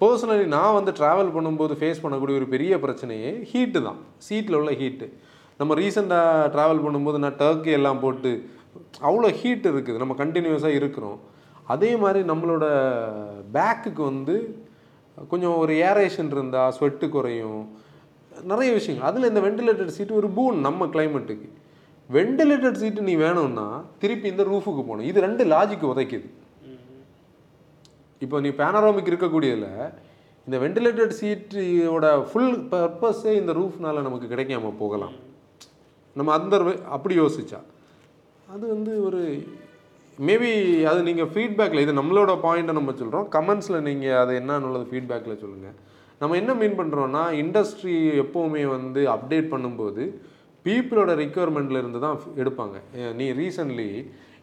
[0.00, 4.00] பர்சனலி நான் வந்து ட்ராவல் பண்ணும்போது ஃபேஸ் பண்ணக்கூடிய ஒரு பெரிய பிரச்சனையே ஹீட்டு தான்.
[4.26, 5.06] சீட்டில் உள்ள ஹீட்டு
[5.60, 8.32] நம்ம ரீசெண்டாக ட்ராவல் பண்ணும்போது நான் டர்க்கி எல்லாம் போட்டு
[9.08, 10.00] அவ்வளோ ஹீட் இருக்குது.
[10.02, 11.18] நம்ம கண்டினியூஸாக இருக்கிறோம்.
[11.74, 12.64] அதே மாதிரி நம்மளோட
[13.56, 14.34] பேக்குக்கு வந்து
[15.32, 17.62] கொஞ்சம் ஒரு ஏரேஷன் இருந்தால் ஸ்வெட்டு குறையும்.
[18.50, 19.08] நிறைய விஷயங்கள்.
[19.10, 21.48] அதில் இந்த வெண்டிலேட்டட் சீட்டு ஒரு பூன் நம்ம கிளைமேட்டுக்கு
[22.16, 23.68] வெண்டிலேட்டட் சீட்டு நீ வேணும்னா
[24.02, 25.08] திருப்பி இந்த ரூஃபுக்கு போகணும்.
[25.10, 26.28] இது ரெண்டு லாஜிக் உதைக்குது.
[28.24, 29.70] இப்போ நீ பேனராமிக் இருக்கக்கூடியதில்
[30.46, 35.14] இந்த வெண்டிலேட்டட் சீட்டோட ஃபுல் பர்பஸே இந்த ரூஃப்னால் நமக்கு கிடைக்காம போகலாம்.
[36.16, 36.56] நம்ம அந்த
[36.96, 37.60] அப்படி யோசிச்சா.
[38.54, 39.22] அது வந்து ஒரு
[40.18, 40.52] மேபி
[40.90, 45.76] அது நீங்கள் ஃபீட்பேக்கில் இது நம்மளோட பாயிண்ட்டை நம்ம சொல்கிறோம் கமெண்ட்ஸில் நீங்கள் அதை என்னன்னுள்ளது ஃபீட்பேக்கில் சொல்லுங்கள்
[46.20, 50.04] நம்ம என்ன மீன் பண்ணுறோன்னா இண்டஸ்ட்ரி எப்போவுமே வந்து அப்டேட் பண்ணும்போது
[50.66, 52.76] பீப்புளோட ரிக்குவயர்மெண்ட்லேருந்து தான் எடுப்பாங்க.
[53.18, 53.90] நீ ரீசன்ட்லி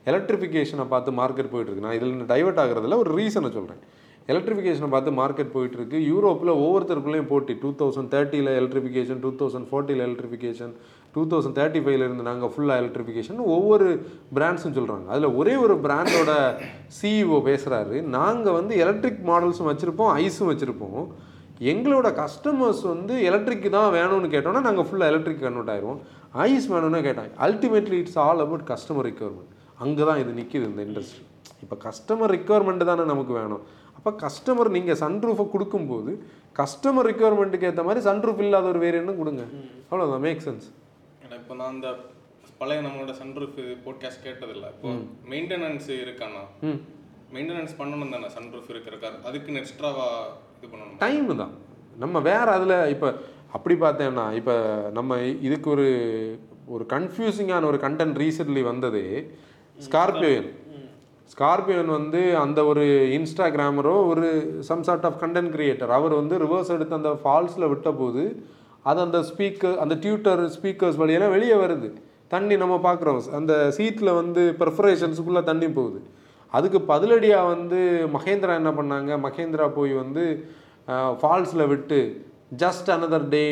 [0.09, 3.83] எலக்ட்ரிஃபிகேஷனை பார்த்து மார்க்கெட் போயிட்டுருக்கு நான் இதில் டைவெர்ட் ஆகிறதுல ஒரு ரீசனை சொல்கிறேன்
[4.31, 5.97] எலக்ட்ரிஃபிகேஷனை பார்த்து மார்க்கெட் போயிட்டுருக்கு.
[6.11, 7.53] யூரோப்பில் ஒவ்வொருத்தருக்குள்ளேயும் போட்டி.
[7.63, 10.73] டூ தௌசண்ட் தேர்ட்டியில் எலக்ட்ரிஃபிகேஷன் டூ தௌசண்ட் ஃபோர்ட்டியில் எலக்ட்ரிஃபிகேஷன்
[11.15, 13.87] டூ தௌசண்ட் தேர்ட்டி ஃபைவ்ல இருந்து நாங்கள் ஃபுல்லாக எலக்ட்ரிஃபிகேஷன் ஒவ்வொரு
[14.37, 16.31] பிராண்ட்ஸும் சொல்கிறாங்க அதில் ஒரே ஒரு பிராண்டோட
[16.99, 21.03] சிஇஓ பேசுகிறாரு நாங்கள் வந்து எலக்ட்ரிக் மாடல்ஸும் வச்சுருப்போம் ஐஸும் வச்சுருப்போம்.
[21.71, 25.99] எங்களோட கஸ்டமர்ஸ் வந்து எலக்ட்ரிக்கு தான் வேணும்னு கேட்டோம்னா நாங்கள் ஃபுல்லாக எலக்ட்ரிக் கன்வெர்ட் ஆயிடுவோம்
[26.47, 27.33] ஐஸ் வேணும்னு கேட்டாங்க.
[27.47, 29.51] Ultimately it's all about customer requirement
[29.83, 31.23] அங்கே தான் இது நிற்கிது இந்த இண்டஸ்ட்ரி
[31.63, 33.63] இப்போ கஸ்டமர் ரெக்குவயர்மெண்ட் தானே நமக்கு வேணும்.
[33.97, 36.11] அப்போ கஸ்டமர் நீங்கள் சன்ரூஃபை கொடுக்கும்போது
[36.59, 39.43] கஸ்டமர் ரெக்குவயர்மெண்ட்டுக்கு ஏற்ற மாதிரி சன்ரூஃப் இல்லாத ஒரு வேரியன்ட்னு கொடுங்க.
[39.89, 40.67] அவ்வளோதான் மேக் சென்ஸ்
[41.39, 41.89] இப்போ நான் அந்த
[42.61, 44.65] பழைய நம்மளோட சன்ரூஃப் போட்காஸ்ட் கேட்டதில்ல.
[44.75, 44.89] இப்போ
[45.31, 46.43] மெயின்டெனன்ஸ் இருக்காண்ணா
[47.35, 50.07] மெயின்டெனன்ஸ் பண்ணணும் தானே சன்ரூஃப் இருக்கிற கார் அதுக்குன்னு எக்ஸ்ட்ராவா
[50.57, 50.97] இது பண்ணணும்?
[51.05, 51.53] டைம் தான்.
[52.03, 53.07] நம்ம வேற அதில் இப்போ
[53.55, 54.55] அப்படி பார்த்தேன்னா இப்போ
[54.97, 55.87] நம்ம இதுக்கு ஒரு
[56.75, 59.01] ஒரு கன்ஃபியூசிங்கான ஒரு கண்டென்ட் ரீசெண்ட்லி வந்தது
[59.77, 60.49] ஸ்கார்பியோன்
[61.33, 62.83] ஸ்கார்பியோன் வந்து அந்த ஒரு
[63.17, 64.27] இன்ஸ்டாகிராமரோ ஒரு
[64.69, 68.23] some sort of content creator அவர் வந்து ரிவர்ஸ் எடுத்து அந்த ஃபால்ஸில் விட்ட போது
[68.89, 71.89] அது அந்த ஸ்பீக்கர் அந்த டியூட்டர் ஸ்பீக்கர்ஸ் வழியெல்லாம் வெளியே வருது.
[72.33, 73.21] தண்ணி நம்ம பார்க்குறோம்.
[73.39, 75.99] அந்த சீட்டில் வந்து ப்ரிஃபரேஷன்ஸுக்குள்ளே தண்ணி போகுது.
[76.51, 77.79] அதுக்கு பதிலடியாக வந்து
[78.15, 79.11] மகேந்திரா என்ன பண்ணாங்க?
[79.25, 80.23] மகேந்திரா போய் வந்து
[81.21, 81.99] ஃபால்ஸில் விட்டு
[82.63, 83.43] ஜஸ்ட் அனதர் டே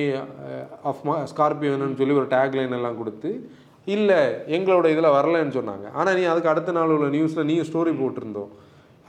[0.90, 1.02] ஆஃப்
[1.34, 3.32] ஸ்கார்பியோன்னு சொல்லி ஒரு டேக்லைன் எல்லாம் கொடுத்து
[3.96, 4.20] இல்லை
[4.58, 5.88] எங்களோட இதில் வரலன்னு சொன்னாங்க.
[6.00, 8.52] ஆனால் நீ அதுக்கு அடுத்த நாள் உள்ள நியூஸில் நீ ஸ்டோரி போட்டிருந்தோம்.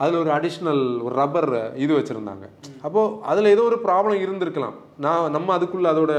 [0.03, 1.51] அதில் ஒரு அடிஷ்னல் ஒரு ரப்பர்
[1.85, 2.45] இது வச்சுருந்தாங்க.
[2.87, 4.77] அப்போது அதில் ஏதோ ஒரு ப்ராப்ளம் இருந்திருக்கலாம்.
[5.05, 6.13] நான் நம்ம அதுக்குள்ளே அதோட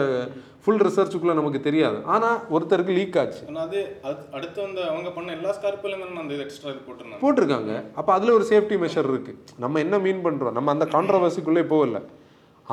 [0.65, 1.97] ஃபுல் ரிசர்ச்சுக்குள்ளே நமக்கு தெரியாது.
[2.13, 3.41] ஆனால் ஒருத்தருக்கு லீக் ஆச்சு.
[3.63, 3.79] அது
[4.37, 7.21] அடுத்து வந்து அவங்க பண்ண எல்லா ஸ்கார்பியோலையும் தானே அந்த எக்ஸ்ட்ரா இது போட்டிருந்தாங்க.
[7.23, 7.73] போட்டிருக்காங்க.
[7.99, 12.01] அப்போ அதில் ஒரு சேஃப்டி மெஷர் இருக்குது நம்ம என்ன மீன் பண்ணுறோம் நம்ம அந்த கான்ட்ரவர்சிக்குள்ளே போகல.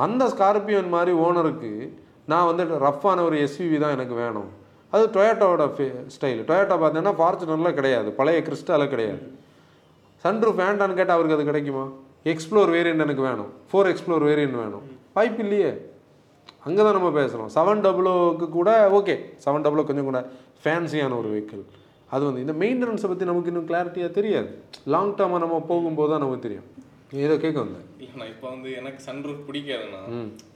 [0.05, 1.73] அந்த ஸ்கார்பியோன் மாதிரி ஓனருக்கு
[2.31, 4.49] நான் வந்து ரஃப்பான ஒரு எஸ்யூவி தான் எனக்கு வேணும்.
[4.93, 5.65] அது டொயோட்டோட
[6.15, 8.09] ஸ்டைல் டொயோட்டோ பார்த்தீங்கன்னா ஃபார்ச்சுனரில் கிடையாது.
[8.19, 9.23] பழைய கிறிஸ்டால கிடையாது.
[10.23, 11.85] சன்ரூஃப் வேண்டான்னு கேட்டால் அவருக்கு அது கிடைக்குமா?
[12.31, 13.51] எக்ஸ்ப்ளோர் வேரியண்ட் எனக்கு வேணும்.
[13.69, 14.83] ஃபோர் எக்ஸ்ப்ளோர் வேரியண்ட் வேணும்.
[15.15, 15.71] பைப் இல்லையே.
[16.67, 20.19] அங்கே தான் நம்ம பேசுகிறோம் செவன் டபுளோக்கு கூட ஓகே செவன் டபுளோ கொஞ்சம் கூட
[20.63, 21.63] ஃபேன்சியான ஒரு வெஹிக்கிள்
[22.15, 24.49] அது வந்து இந்த மெயின்டெனன்ஸை பற்றி நமக்கு இன்னும் கிளாரிட்டியாக தெரியாது.
[24.93, 26.67] லாங் டேர்மாக நம்ம போகும்போது தான் நமக்கு தெரியும்.
[27.25, 27.85] ஏதோ கேட்க வந்தேன்.
[28.03, 30.01] இல்லைண்ணா இப்போ வந்து எனக்கு சன்ரூஃப் பிடிக்காதுண்ணா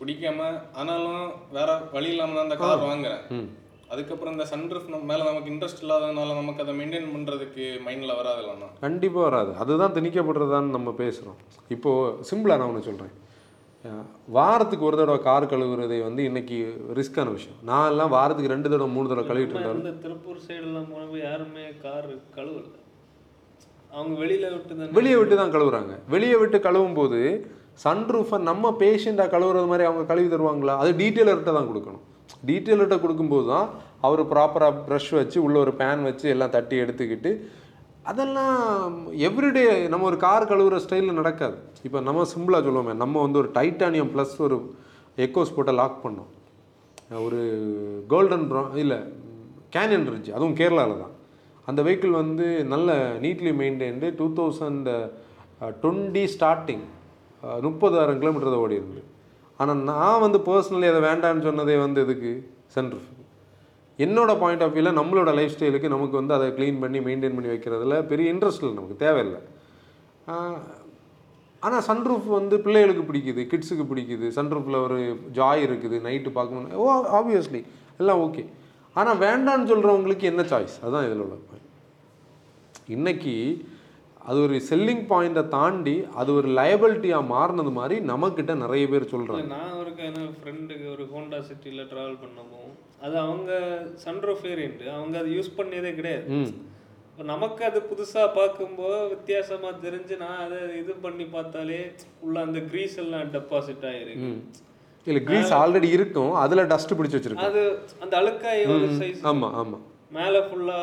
[0.01, 0.49] பிடிக்காம
[0.81, 1.23] ஆனாலும்
[1.57, 3.23] வேற வழி இல்லாம தான் அந்த கார் வாங்குறேன்.
[3.37, 3.47] ம்.
[3.93, 9.51] அதுக்கப்புறம் இந்த சன்ரூஃப் மேல நமக்கு இன்ட்ரெஸ்ட் இல்லாததுனால நமக்கு அதை மெயின்டைன் பண்றதுக்கு மைண்ட்ல வராதுல்லண்ணா கண்டிப்பாக வராது.
[9.63, 11.39] அதுதான் திணிக்கப்படுறதான்னு நம்ம பேசுகிறோம்
[11.75, 13.13] இப்போது சிம்பிளாக நான் ஒன்று சொல்கிறேன்
[14.37, 16.55] வாரத்துக்கு ஒரு தடவை கார் கழுவுறதை வந்து இன்னைக்கு
[16.99, 17.59] ரிஸ்க்கான விஷயம்.
[17.69, 21.65] நான் எல்லாம் வாரத்துக்கு ரெண்டு தடவை மூணு தடவை கழுவிட்டு நம்ம இருந்தாலும் இந்த திருப்பூர் சைடெல்லாம் போனப்போ யாருமே
[21.83, 22.65] கார் கழுவல.
[23.97, 25.93] அவங்க வெளியில விட்டு தானே வெளியே விட்டு தான் கழுவுறாங்க.
[26.15, 27.19] வெளியே விட்டு கழுவும் போது
[27.83, 30.75] சன்ரூஃபை நம்ம பேஷண்ட்டாக கழுவுறது மாதிரி அவங்க கழுவி தருவாங்களா?
[30.83, 32.03] அது டீட்டெயிலர்கிட்ட தான் கொடுக்கணும்.
[32.47, 33.67] டீட்டெயில்கிட்ட கொடுக்கும்போது தான்
[34.07, 37.31] அவர் ப்ராப்பராக ப்ரஷ் வச்சு உள்ளே ஒரு பேன் வச்சு எல்லாம் தட்டி எடுத்துக்கிட்டு
[38.11, 38.57] அதெல்லாம்
[39.27, 41.57] எவ்ரிடே நம்ம ஒரு கார் கழுவுற ஸ்டைலில் நடக்காது.
[41.87, 44.57] இப்போ நம்ம சிம்பிளாக சொல்லுவோமே நம்ம வந்து ஒரு டைட்டானியம் ப்ளஸ் ஒரு
[45.25, 46.29] எக்கோஸ் போட்ட லாக் பண்ணோம்.
[47.27, 47.39] ஒரு
[48.11, 48.99] கோல்டன் ப்ரா இல்லை
[49.75, 51.13] கேனியன் இருந்துச்சு அதுவும் கேரளாவில் தான்.
[51.69, 52.91] அந்த வெஹிக்கிள் வந்து நல்ல
[53.25, 54.89] neatly maintained two thousand
[55.83, 56.85] twenty starting
[57.67, 59.01] முப்பதாயிரம் கிலோமீட்டர் தான் ஓடி இருந்து
[59.59, 62.31] ஆனால் நான் வந்து பர்சனலி அதை வேண்டான்னு சொன்னதே வந்து எதுக்கு?
[62.75, 63.11] சன்ரூஃப்
[63.99, 67.97] என்னோட பாயிண்ட் ஆஃப் வியூவில் நம்மளோட லைஃப் ஸ்டைலுக்கு நமக்கு வந்து அதை க்ளீன் பண்ணி மெயின்டைன் பண்ணி வைக்கிறதுல
[68.09, 69.39] பெரிய இன்ட்ரெஸ்ட் இல்லை நமக்கு தேவையில்லை.
[71.65, 74.97] ஆனால் சன்ரூஃப் வந்து பிள்ளைகளுக்கு பிடிக்குது கிட்ஸுக்கு பிடிக்குது சன்ரூஃபில் ஒரு
[75.37, 76.87] ஜாய் இருக்குது நைட்டு பார்க்கணும் ஓ
[77.19, 77.61] ஆப்வியஸ்லி
[78.01, 78.43] எல்லாம் ஓகே
[78.95, 81.71] ஆனால் வேண்டான்னு சொல்கிறவங்களுக்கு என்ன சாய்ஸ் அதுதான் இதில் உள்ள பாயிண்ட்
[82.95, 83.33] இன்னைக்கு
[84.25, 89.75] அது ஒரு செல்லிங் பாயிண்ட்டை தாண்டி அது ஒரு லயபிலிட்டியாக மாறினது மாதிரி நமக்கிட்ட நிறைய பேர் சொல்கிறாங்க நான்
[89.81, 89.91] ஒரு
[90.37, 92.61] ஃப்ரெண்டுக்கு ஒரு ஹோண்டா சிட்டியில் ட்ராவல் பண்ணப்போ
[93.05, 93.51] அது அவங்க
[94.05, 96.25] சன்ரூஃப் வேரியண்ட் அவங்க அதை யூஸ் பண்ணதே கிடையாது.
[97.09, 101.79] இப்ப நமக்கு அது புதுசா பார்க்கும்போது வித்தியாசமா தெரிஞ்சு நான் அதை இது பண்ணி பார்த்தாலே
[102.25, 104.29] உள்ள அந்த கிரீஸ் எல்லாம் டெபாசிட் ஆயிருக்கு.
[104.29, 104.41] ம்.
[105.07, 106.33] இல்லை க்ரீஸ் ஆல்ரெடி இருக்கும்.
[106.43, 107.51] அதில் டஸ்ட் பிடிச்சி வச்சிருக்கோம்.
[107.51, 107.63] அது
[108.03, 110.79] அந்த அழுக்காய் ஒரு சைஸ் ஆமாம் ஆமாம் மேல ஃபுல்லா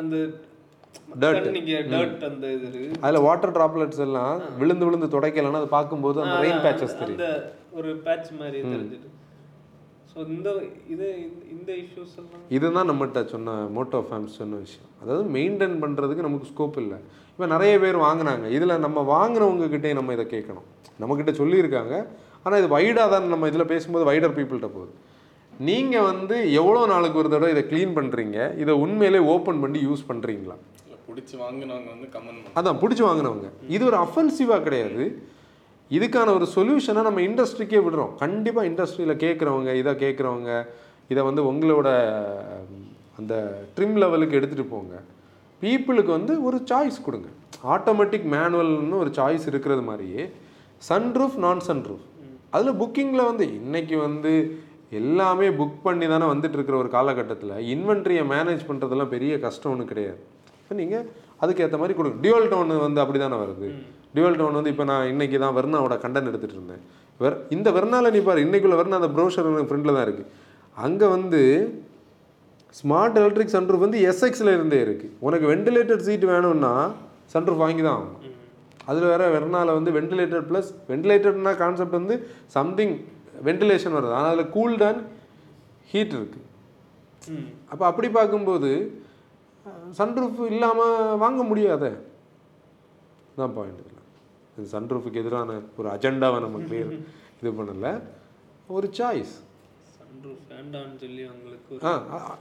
[0.00, 0.16] அந்த
[3.02, 7.22] அதில் வாட்டர் ட்ராப்லெட்ஸ் எல்லாம் விழுந்து விழுந்து துடைக்கலன்னா அது பார்க்கும்போது அந்த ரெயின் பேச்சஸ் தெரியும்.
[7.72, 9.06] ஒரு பேட்ச் மாதிரி தெரிஞ்சுது
[10.12, 10.48] ஸோ இந்த
[10.88, 11.06] இது
[11.50, 14.88] இந்த- இஷ்யூஸ் எல்லாம் இதுதான் நம்மகிட்ட சொன்ன மோட்டோ ஃபேம்ஸ் சொன்ன விஷயம்.
[15.02, 16.98] அதாவது மெயின்டைன் பண்ணுறதுக்கு நமக்கு ஸ்கோப் இல்லை.
[17.30, 18.46] இப்போ நிறைய பேர் வாங்குனாங்க.
[18.48, 20.66] இதில் நம்ம வாங்குறவங்க கிட்டே நம்ம இதை கேட்கணும்.
[21.00, 21.94] நம்மக்கிட்ட சொல்லியிருக்காங்க.
[22.42, 24.92] ஆனால் இது வைடாக தான் நம்ம இதில் பேசும்போது வைடர் பீப்புள்கிட்ட போகுது.
[25.60, 30.56] நீங்கள் வந்து எவ்வளோ நாளுக்கு ஒரு தடவை இதை க்ளீன் பண்ணுறீங்க இதை உண்மையிலே ஓப்பன் பண்ணி யூஸ் பண்ணுறீங்களா
[31.08, 33.48] பிடிச்சி வாங்கினவங்க வந்து கமெண்ட் அதான் பிடிச்சி வாங்கினவங்க.
[33.76, 35.04] இது ஒரு அஃபென்சிவாக கிடையாது.
[35.96, 38.14] இதுக்கான ஒரு சொல்யூஷனை நம்ம இண்டஸ்ட்ரிக்கே விடுறோம்.
[38.22, 40.50] கண்டிப்பாக இண்டஸ்ட்ரியில் கேட்குறவங்க இதை கேட்குறவங்க
[41.12, 41.88] இதை வந்து உங்களோட
[43.18, 43.34] அந்த
[43.76, 44.96] ட்ரிம் லெவலுக்கு எடுத்துகிட்டு போங்க.
[45.62, 47.28] பீப்புளுக்கு வந்து ஒரு சாய்ஸ் கொடுங்க.
[47.74, 50.24] ஆட்டோமேட்டிக் மேனுவல்னு ஒரு சாய்ஸ் இருக்கிறது மாதிரியே
[50.88, 52.04] சன்ரூஃப் நான் சன்ரூஃப்
[52.56, 54.32] அதில் புக்கிங்கில் வந்து இன்றைக்கி வந்து
[55.00, 60.20] எல்லாமே புக் பண்ணி தானே வந்துட்டு இருக்கிற ஒரு காலகட்டத்தில் இன்வென்ட்ரியை மேனேஜ் பண்ணுறதெல்லாம் பெரிய கஷ்டம் ஒன்றும் கிடையாது.
[60.68, 61.04] இப்போ நீங்கள்
[61.42, 62.16] அதுக்கேற்ற மாதிரி கொடுங்க.
[62.24, 63.66] டியூவல் டோன் வந்து அப்படி தானே வருது
[64.14, 66.82] டியூவல் டோன் வந்து இப்போ நான் இன்னைக்கு தான் வெர்னாவோட கண்டன் எடுத்துகிட்டு இருந்தேன்.
[67.22, 70.28] வெர் இந்த வெர்னால நீ பாரு இன்னைக்குள்ள வெர்னா அந்த ப்ரோஷர் ஃப்ரெண்டில் தான் இருக்குது
[70.76, 71.40] அங்கே வந்து
[72.80, 76.74] ஸ்மார்ட் எலக்ட்ரிக் சன்ரூஃப் வந்து எஸ்எக்ஸில் இருந்தே இருக்குது உனக்கு வெண்டிலேட்டட் சீட் வேணும்னா
[77.34, 78.36] சன்ரூஃப் வாங்கி தான் ஆகணும்.
[78.90, 82.16] அதில் வேற வெர்னால வந்து வெண்டிலேட்டட் ப்ளஸ் வெண்டிலேட்டட்னா கான்செப்ட் வந்து
[82.58, 82.94] சம்திங்
[83.50, 84.14] வெண்டிலேஷன் வருது.
[84.18, 85.02] ஆனால் அதில் கூல் டன்
[85.94, 86.46] ஹீட் இருக்குது
[87.72, 88.72] அப்போ அப்படி பார்க்கும்போது
[89.98, 91.90] சன்ரூஃப் இல்லாமல் வாங்க முடியாதே.
[93.36, 94.04] தான் பாயிண்ட் இதில்.
[94.56, 96.86] இந்த சன்ரூஃபுக்கு எதிரான ஒரு அஜெண்டாவை நம்ம clear
[97.40, 97.90] இது பண்ணல.
[98.76, 99.34] ஒரு சாய்ஸ்
[100.52, 100.96] வேண்டாம்னு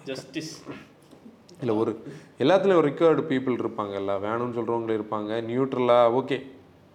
[0.10, 0.54] ஜஸ்டிஸ்
[1.60, 1.92] இல்லை ஒரு
[2.44, 5.32] எல்லாத்துலேயும் ஒரு ரிக்கவர்டு பீப்புள் இருப்பாங்கல்ல வேணும்னு சொல்கிறவங்களும் இருப்பாங்க.
[5.50, 6.40] நியூட்ரலாக ஓகே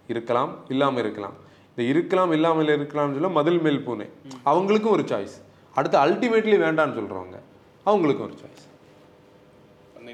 [0.07, 1.35] இருக்கலாம் இல்லாமல் இருக்கலாம்.
[1.69, 4.07] இந்த இருக்கலாம் இல்லாமல் இருக்கலாம்னு சொல்ல மதில் மேல் பூனை.
[4.51, 5.35] அவங்களுக்கும் ஒரு சாய்ஸ்
[5.75, 7.37] அடுத்து அல்டிமேட்லி வேண்டான்னு சொல்கிறவங்க
[7.85, 8.65] அவங்களுக்கும் ஒரு சாய்ஸ்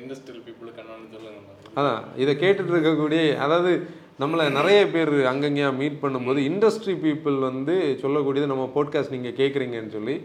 [0.02, 1.40] இண்டஸ்ட்ரியல் பீப்புளுக்கு என்னன்னு சொல்லுங்க
[1.76, 3.72] அதான் இதை கேட்டுட்டு இருக்கக்கூடிய அதாவது
[4.20, 10.16] நம்மளை நிறைய பேர் அங்கங்கேயா மீட் பண்ணும்போது இண்டஸ்ட்ரி பீப்புள் வந்து சொல்லக்கூடியது நம்ம போட்காஸ்ட் நீங்கள் கேட்குறீங்கன்னு சொல்லி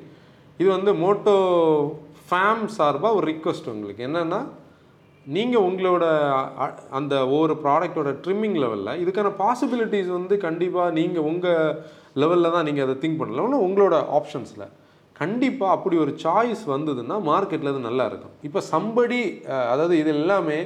[0.60, 1.34] இது வந்து மோட்டோ
[2.28, 4.02] ஃபேம் சார்பாக ஒரு ரிக்வெஸ்ட் உங்களுக்கு.
[4.02, 4.40] என்னென்னா
[5.26, 6.04] நீங்கள் உங்களோட
[6.90, 11.78] அந்த ஒவ்வொரு ப்ராடக்டோட ட்ரிம்மிங் லெவலில் இதுக்கான பாசிபிலிட்டிஸ் வந்து கண்டிப்பாக நீங்கள் உங்கள்
[12.16, 13.46] லெவலில் தான் நீங்கள் அதை திங்க் பண்ணலாம்.
[13.46, 14.66] இல்லைன்னா உங்களோட ஆப்ஷன்ஸில்
[15.20, 18.36] கண்டிப்பாக அப்படி ஒரு சாய்ஸ் வந்ததுன்னா மார்க்கெட்டில் அது நல்லா இருக்கும்.
[18.48, 19.20] இப்போ சம்படி
[19.72, 20.60] அதாவது இது எல்லாமே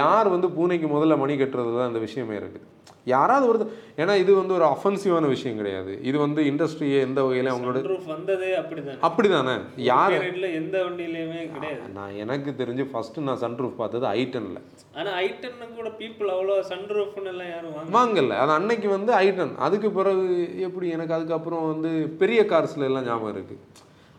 [0.00, 2.66] யார் வந்து பூனைக்கு முதல்ல மணி கட்டுறதுல தான் அந்த விஷயமே இருக்குது.
[3.12, 3.58] யாராவது ஒரு
[4.00, 5.92] ஏன்னா இது வந்து ஒரு அஃபென்சிவான விஷயம் கிடையாது.
[6.08, 7.78] இது வந்து இண்டஸ்ட்ரியை எந்த வகையில அவங்களோட
[8.10, 8.98] வந்ததே அப்படிதான்?
[9.08, 9.54] அப்படிதானே.
[9.90, 10.16] யார்
[10.60, 11.88] எந்த வண்டியிலயுமே கிடையாது.
[11.96, 14.60] நான் எனக்கு தெரிஞ்சு ஃபர்ஸ்ட் நான் சன்ரூஃப் பார்த்தது ஐட்டனில்.
[14.98, 18.38] ஆனா ஐட்டன் கூட பீப்புள் அவ்வளோ சன்ரூஃப்னு எல்லாம் யாரும் வாங்க வாங்கல.
[18.44, 19.54] அது அன்னைக்கு வந்து ஐட்டன்.
[19.68, 20.26] அதுக்கு பிறகு
[20.68, 23.58] எப்படி எனக்கு அதுக்கப்புறம் வந்து பெரிய கார்ஸ்ல எல்லாம் ஞாபகம் இருக்கு.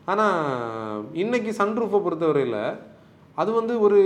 [0.09, 0.37] ஆனால்
[1.15, 2.59] இன்றைக்கி சன்ரூஃபை பொறுத்தவரையில்
[3.37, 3.99] அது வந்து ஒரு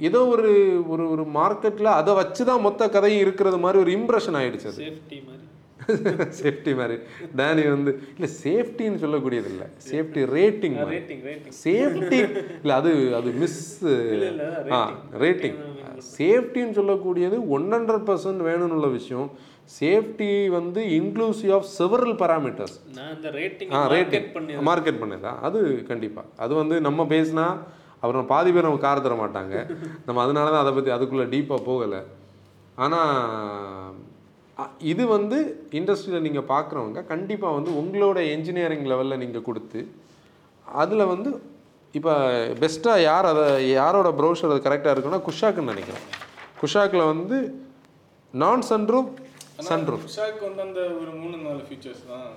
[0.00, 0.50] ஏதோ ஒரு
[0.88, 4.80] ஒரு ஒரு மார்க்கெட்டில் அதை வச்சு தான் மொத்த கதையும் இருக்கிறது மாதிரி ஒரு இம்ப்ரெஷன் ஆயிடுச்சு அது.
[6.40, 6.96] சேஃப்டி மாதிரி.
[7.38, 9.66] டேனி வந்து இல்லை சேஃப்டின்னு சொல்லக்கூடியது இல்லை.
[9.90, 10.76] சேஃப்டி ரேட்டிங்
[11.64, 12.20] சேஃப்டி
[12.62, 13.60] இல்லை அது அது மிஸ்
[14.78, 14.80] ஆ
[15.24, 15.58] ரேட்டிங்
[16.16, 19.28] சேஃப்டின்னு சொல்லக்கூடியது ஒன் ஹண்ட்ரட் பர்சன்ட் வேணும்னு உள்ள விஷயம்.
[19.78, 22.76] சேஃப்டி வந்து இன்க்ளூசிவ் ஆஃப் செவரல் பாராமீட்டர்ஸ்
[23.80, 24.16] ஆ ரேட்டிங்
[24.70, 27.46] மார்க்கெட் பண்ணதா அது கண்டிப்பாக அது வந்து நம்ம பேசினா
[28.02, 29.54] அப்புறம் பாதி பேர் நம்ம கார் தர மாட்டாங்க.
[30.06, 32.00] நம்ம அதனால தான் அதை பற்றி அதுக்குள்ளே டீப்பாக போகலை.
[32.84, 33.08] ஆனால்
[34.78, 35.38] இது வந்து
[35.70, 39.80] இண்டஸ்ட்ரியில் நீங்கள் பார்க்குறவங்க கண்டிப்பாக வந்து உங்களோட என்ஜினியரிங் லெவலில் நீங்கள் கொடுத்து
[40.66, 41.30] அதில் வந்து
[41.94, 42.12] இப்போ
[42.60, 46.04] பெஸ்ட்டாக யார் அதை யாரோட ப்ரௌசர் அது கரெக்டாக இருக்குன்னா குஷாக்குன்னு நினைக்கிறேன்.
[46.62, 47.36] குஷாக்கில் வந்து
[48.34, 49.10] நான் சன்ரூப்
[49.68, 50.04] சன்ரூப்
[50.40, 52.28] வந்து அந்த ஒரு மூணு நாலு ஃபீச்சர்ஸ் தான்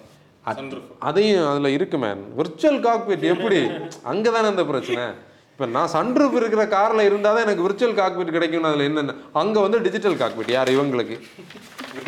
[1.00, 3.60] அதையும் அதில் இருக்கு மேன் விர்ச்சுவல் காக்பிட் எப்படி?
[4.04, 5.06] அங்கே தானே அந்த பிரச்சனை?
[5.54, 9.16] இப்போ நான் சன்ரூஃப் இருக்கிற காரில் இருந்தால் தான் எனக்கு விர்ச்சுவல் காக்பிட் கிடைக்கும்னு அதில் என்னென்ன?
[9.42, 10.72] அங்கே வந்து டிஜிட்டல் காக்பிட் யார்?
[10.76, 11.16] இவங்களுக்கு.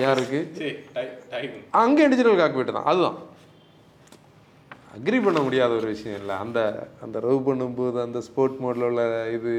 [0.05, 0.39] யாருக்கு?
[1.83, 2.89] அங்கே டிஜிட்டல் காக்பிட் தான்.
[2.91, 3.17] அதுதான்.
[4.97, 6.35] அக்ரி பண்ண முடியாத ஒரு விஷயம் இல்லை.
[6.43, 6.59] அந்த
[7.05, 9.01] அந்த ரவ் பண்ணும்போது அந்த ஸ்போர்ட் மோடில் உள்ள
[9.37, 9.53] இது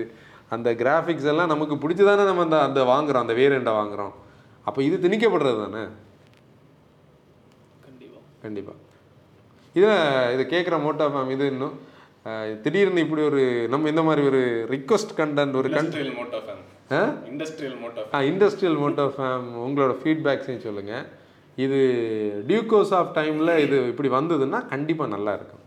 [0.55, 4.15] அந்த கிராஃபிக்ஸ் எல்லாம் நமக்கு பிடிச்சி தானே நம்ம அந்த அந்த வாங்குறோம் அந்த வேரியண்ட்டை வாங்குறோம்.
[4.69, 5.83] அப்போ இது திணிக்கப்படுறது தானே?
[7.87, 8.21] கண்டிப்பா.
[8.45, 8.79] கண்டிப்பாக
[9.79, 9.99] இதில்
[10.35, 11.77] இதை கேட்குற மோட்டா ஃபேம் இது இன்னும்.
[12.63, 16.63] திடீர்னு இப்படி ஒரு நம்ம இந்த மாதிரி ஒரு ரிக்வஸ்ட் கண்டென்ட் ஒரு கன் இண்டஸ்ட்ரியல் மோட்டோ ஃபேன்
[16.93, 17.03] ஆ?
[17.31, 21.05] Industrial moto industrial moto fame உங்களோட ஃபீட்பேக்ஸையும் சொல்லுங்கள்
[21.59, 21.79] இது
[22.49, 25.63] டியூகோஸ் ஆஃப் டைமில் இது இப்படி வந்ததுன்னா கண்டிப்பாக நல்லா இருக்கும்.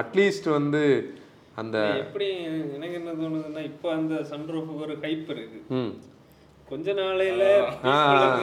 [0.00, 0.82] அட்லீஸ்ட் வந்து
[1.56, 2.26] அந்த எப்படி
[2.74, 5.60] எனக்கு என்ன தோணுதுன்னா இப்போ அந்த சன்ரூஃபுக்கு ஒரு கைப் இருக்கு.
[5.74, 5.92] ம்.
[6.68, 7.44] கொஞ்ச நாளையில.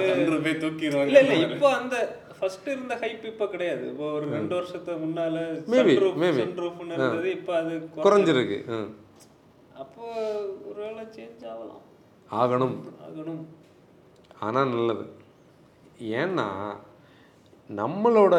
[0.09, 1.09] சன்ரூஃபே தூக்கிடுவாங்க.
[1.09, 1.95] இல்ல இல்ல இப்போ அந்த
[2.39, 3.87] ஃபர்ஸ்ட் இருந்த ஹைப் இப்போ கிடையாது.
[3.87, 5.93] இப்போ ஒரு ரெண்டு வருஷத்துக்கு முன்னால maybe.
[6.33, 8.89] சன்ரூஃப்னு இருந்தது இப்போ அது குறை- குறைஞ்சிருக்கு.
[9.75, 10.03] அப்போ
[10.69, 11.81] ஒருவேளை சேஞ்ச் ஆகலாம்.
[12.31, 12.77] ஆகணும்.
[13.09, 13.45] ஆகணும்.
[14.39, 15.05] ஆனால் நல்லது.
[16.03, 16.75] ஏன்னா
[17.75, 18.35] நம்மளோட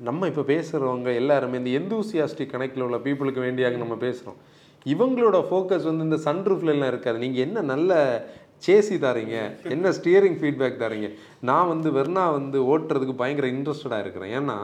[0.00, 4.36] நம்ம இப்போ பேசுகிறவங்க எல்லாருமே இந்த எந்தூசியாஸ்டிக் கணக்கில் உள்ள பீப்புளுக்கு வேண்டியாக நம்ம பேசுகிறோம்
[4.84, 7.18] இவங்களோட ஃபோக்கஸ் வந்து இந்த சன்ரூஃப்ல எல்லாம் இருக்காது.
[7.18, 8.24] நீங்கள் என்ன நல்ல
[8.64, 9.36] சேசி தரீங்க.
[9.74, 11.08] என்ன ஸ்டியரிங் ஃபீட்பேக் தரீங்க.
[11.48, 14.32] நான் வந்து வெர்னா வந்து ஓட்டுறதுக்கு பயங்கர இன்ட்ரெஸ்டடாக இருக்கிறேன்.
[14.40, 14.58] ஏன்னா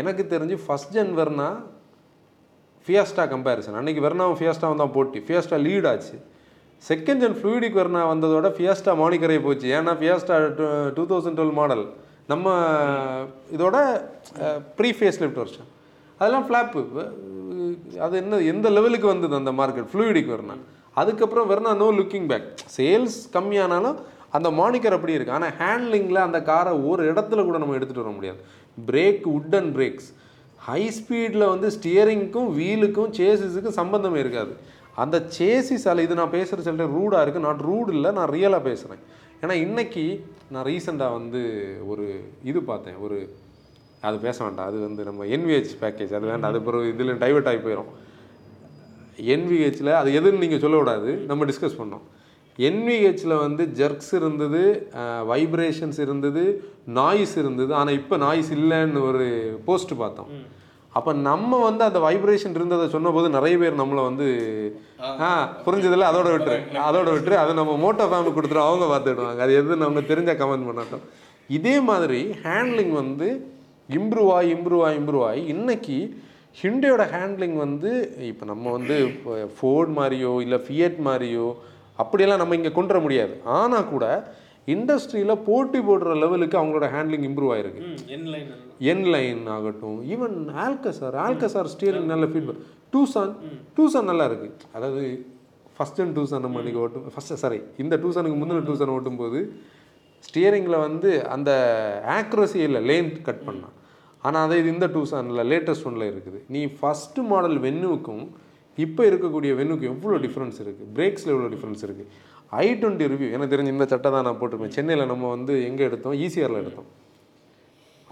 [0.00, 1.48] எனக்கு தெரிஞ்சு first gen Verna
[2.86, 5.18] Fiesta comparison அன்றைக்கி வெர்னாவும் ஃபியாஸ்டாவும் தான் போட்டி.
[5.26, 6.16] ஃபியாஸ்டா லீட் ஆச்சு.
[6.90, 9.66] செகண்ட் ஜென் ஃப்ளூயிடிக் வெர்னா வந்ததோட ஃபியாஸ்டா மானிக்கரை போச்சு.
[9.78, 10.36] ஏன்னா Fiesta
[10.96, 11.84] two thousand twelve model
[12.32, 12.54] நம்ம
[13.56, 13.76] இதோட
[14.78, 15.68] ப்ரீ ஃபேஸ் லிஃப்ட் வருஷன்
[16.18, 16.82] அதெல்லாம் ஃப்ளாப்பு
[18.04, 20.56] அது என்ன எந்த லெவலுக்கு வந்தது அந்த மார்க்கெட் ஃப்ளூயிடிக் வெர்னா.
[21.00, 23.98] அதுக்கப்புறம் வெறும் நோ லுக்கிங் பேக் சேல்ஸ் கம்மியானாலும்
[24.36, 28.40] அந்த மானிக்கர் அப்படி இருக்குது ஆனால் ஹேண்ட்லிங்கில் அந்த காரை ஒரு இடத்துல கூட நம்ம எடுத்துகிட்டு வர முடியாது.
[28.90, 30.10] பிரேக் உட்டன் பிரேக்ஸ்
[30.68, 34.52] ஹை ஸ்பீடில் வந்து ஸ்டியரிங்க்கும் வீலுக்கும் சேசிஸுக்கும் சம்பந்தமே இருக்காது.
[35.02, 39.02] அந்த சேசிஸ் அல்ல இது நான் பேசுகிற சில ரூடாக இருக்குது நான் ரூடு இல்லை நான் ரியலாக பேசுகிறேன்
[39.42, 40.04] ஏன்னா இன்னைக்கு
[40.54, 41.40] நான் ரீசெண்டாக வந்து
[41.92, 42.06] ஒரு
[42.50, 42.98] இது பார்த்தேன்.
[43.04, 43.16] ஒரு
[44.08, 44.68] அது பேச வேண்டாம்.
[44.70, 46.50] அது வந்து நம்ம என்விஹெச் பேக்கேஜ் அது வேண்டாம்.
[46.52, 47.92] அது பிறகு இதில் டைவர்ட் ஆகி போயிடும்
[49.20, 51.16] என்விஹெச்சில் அது எதுன்னு நீங்கள் சொல்லக்கூடாது.
[51.26, 52.02] நம்ம டிஸ்கஸ் பண்ணோம்.
[52.58, 54.90] என்விஹெச்சில் வந்து ஜர்க்ஸ் இருந்தது
[55.28, 57.74] வைப்ரேஷன்ஸ் இருந்தது நாய்ஸ் இருந்தது.
[57.74, 60.26] ஆனால் இப்போ நாய்ஸ் இல்லைன்னு ஒரு போஸ்ட் பார்த்தோம்.
[60.88, 64.26] அப்போ நம்ம வந்து அந்த வைப்ரேஷன் இருந்ததை சொன்னபோது நிறைய பேர் நம்மளை வந்து
[65.02, 65.52] ஆ.
[65.66, 66.10] புரிஞ்சதில்ல?
[66.12, 66.58] அதோட விட்டுரு.
[66.88, 67.30] அதோட விட்டுரு.
[67.30, 69.38] அதை நம்ம மோட்டோ ஃபேமிலி கொடுத்துட்டு அவங்க பார்த்துடுவாங்க.
[69.38, 71.00] அது எது நம்ம தெரிஞ்ச கமெண்ட் பண்ணட்டும்.
[71.48, 73.46] இதே மாதிரி ஹேண்ட்லிங் வந்து
[73.90, 76.16] இம்ப்ரூவ் ஆகி இம்ப்ரூவ் ஆகி இம்ப்ரூவ் ஆகி இன்னைக்கு
[76.60, 77.90] ஹிண்டையோட ஹேண்ட்லிங் வந்து
[78.30, 78.96] இப்போ நம்ம வந்து
[79.56, 81.46] ஃபோர்ட் மாதிரியோ இல்லை ஃபியட் மாதிரியோ
[82.02, 83.34] அப்படியெல்லாம் நம்ம இங்கே கொண்டு வர முடியாது.
[83.58, 84.06] ஆனால் கூட
[84.74, 87.82] இண்டஸ்ட்ரியில் போட்டி போடுற லெவலுக்கு அவங்களோட ஹேண்ட்லிங் இம்ப்ரூவ் ஆயிருக்கு.
[88.16, 88.50] என் லைன்
[88.92, 89.98] என் லைன் ஆகட்டும்.
[90.14, 92.62] ஈவன் ஆல்கசார் ஆல்கசார் ஸ்டியரிங் நல்ல ஃபீட்பேக்
[92.94, 93.34] டூசான்
[93.76, 94.48] டூசான் நல்லா இருக்கு.
[94.76, 95.02] அதாவது
[95.76, 99.40] ஃபஸ்ட் அண்ட் டூசான் நம்ம அன்றைக்கி ஓட்டும் ஃபஸ்ட்டு சாரி இந்த டூசானுக்கு முந்தின டூசான் ஓட்டும் போது
[100.26, 101.50] ஸ்டியரிங்கில் வந்து அந்த
[102.16, 103.76] ஆக்யூரசி இல்லை லேன் கட் பண்ணான்
[104.28, 106.38] ஆனால் அதே இது இந்த டூசானில் லேட்டஸ்ட் ஒன்ல இருக்குது.
[106.54, 108.24] நீ ஃபஸ்ட்டு மாடல் வென்னுக்கும்
[108.84, 112.10] இப்போ இருக்கக்கூடிய வென்னுக்கும் எவ்வளோ டிஃப்ரென்ஸ் இருக்குது பிரேக்ஸில் எவ்வளோ டிஃப்ரென்ஸ் இருக்குது
[112.64, 114.74] ஐ டுவெண்ட்டி ரிவ்யூ எனக்கு தெரிஞ்ச இந்த சட்டை தான் நான் போட்டிருப்பேன்.
[114.76, 116.16] சென்னையில் நம்ம வந்து எங்கே எடுத்தோம்?
[116.24, 116.88] ஈசிஆரில் எடுத்தோம்.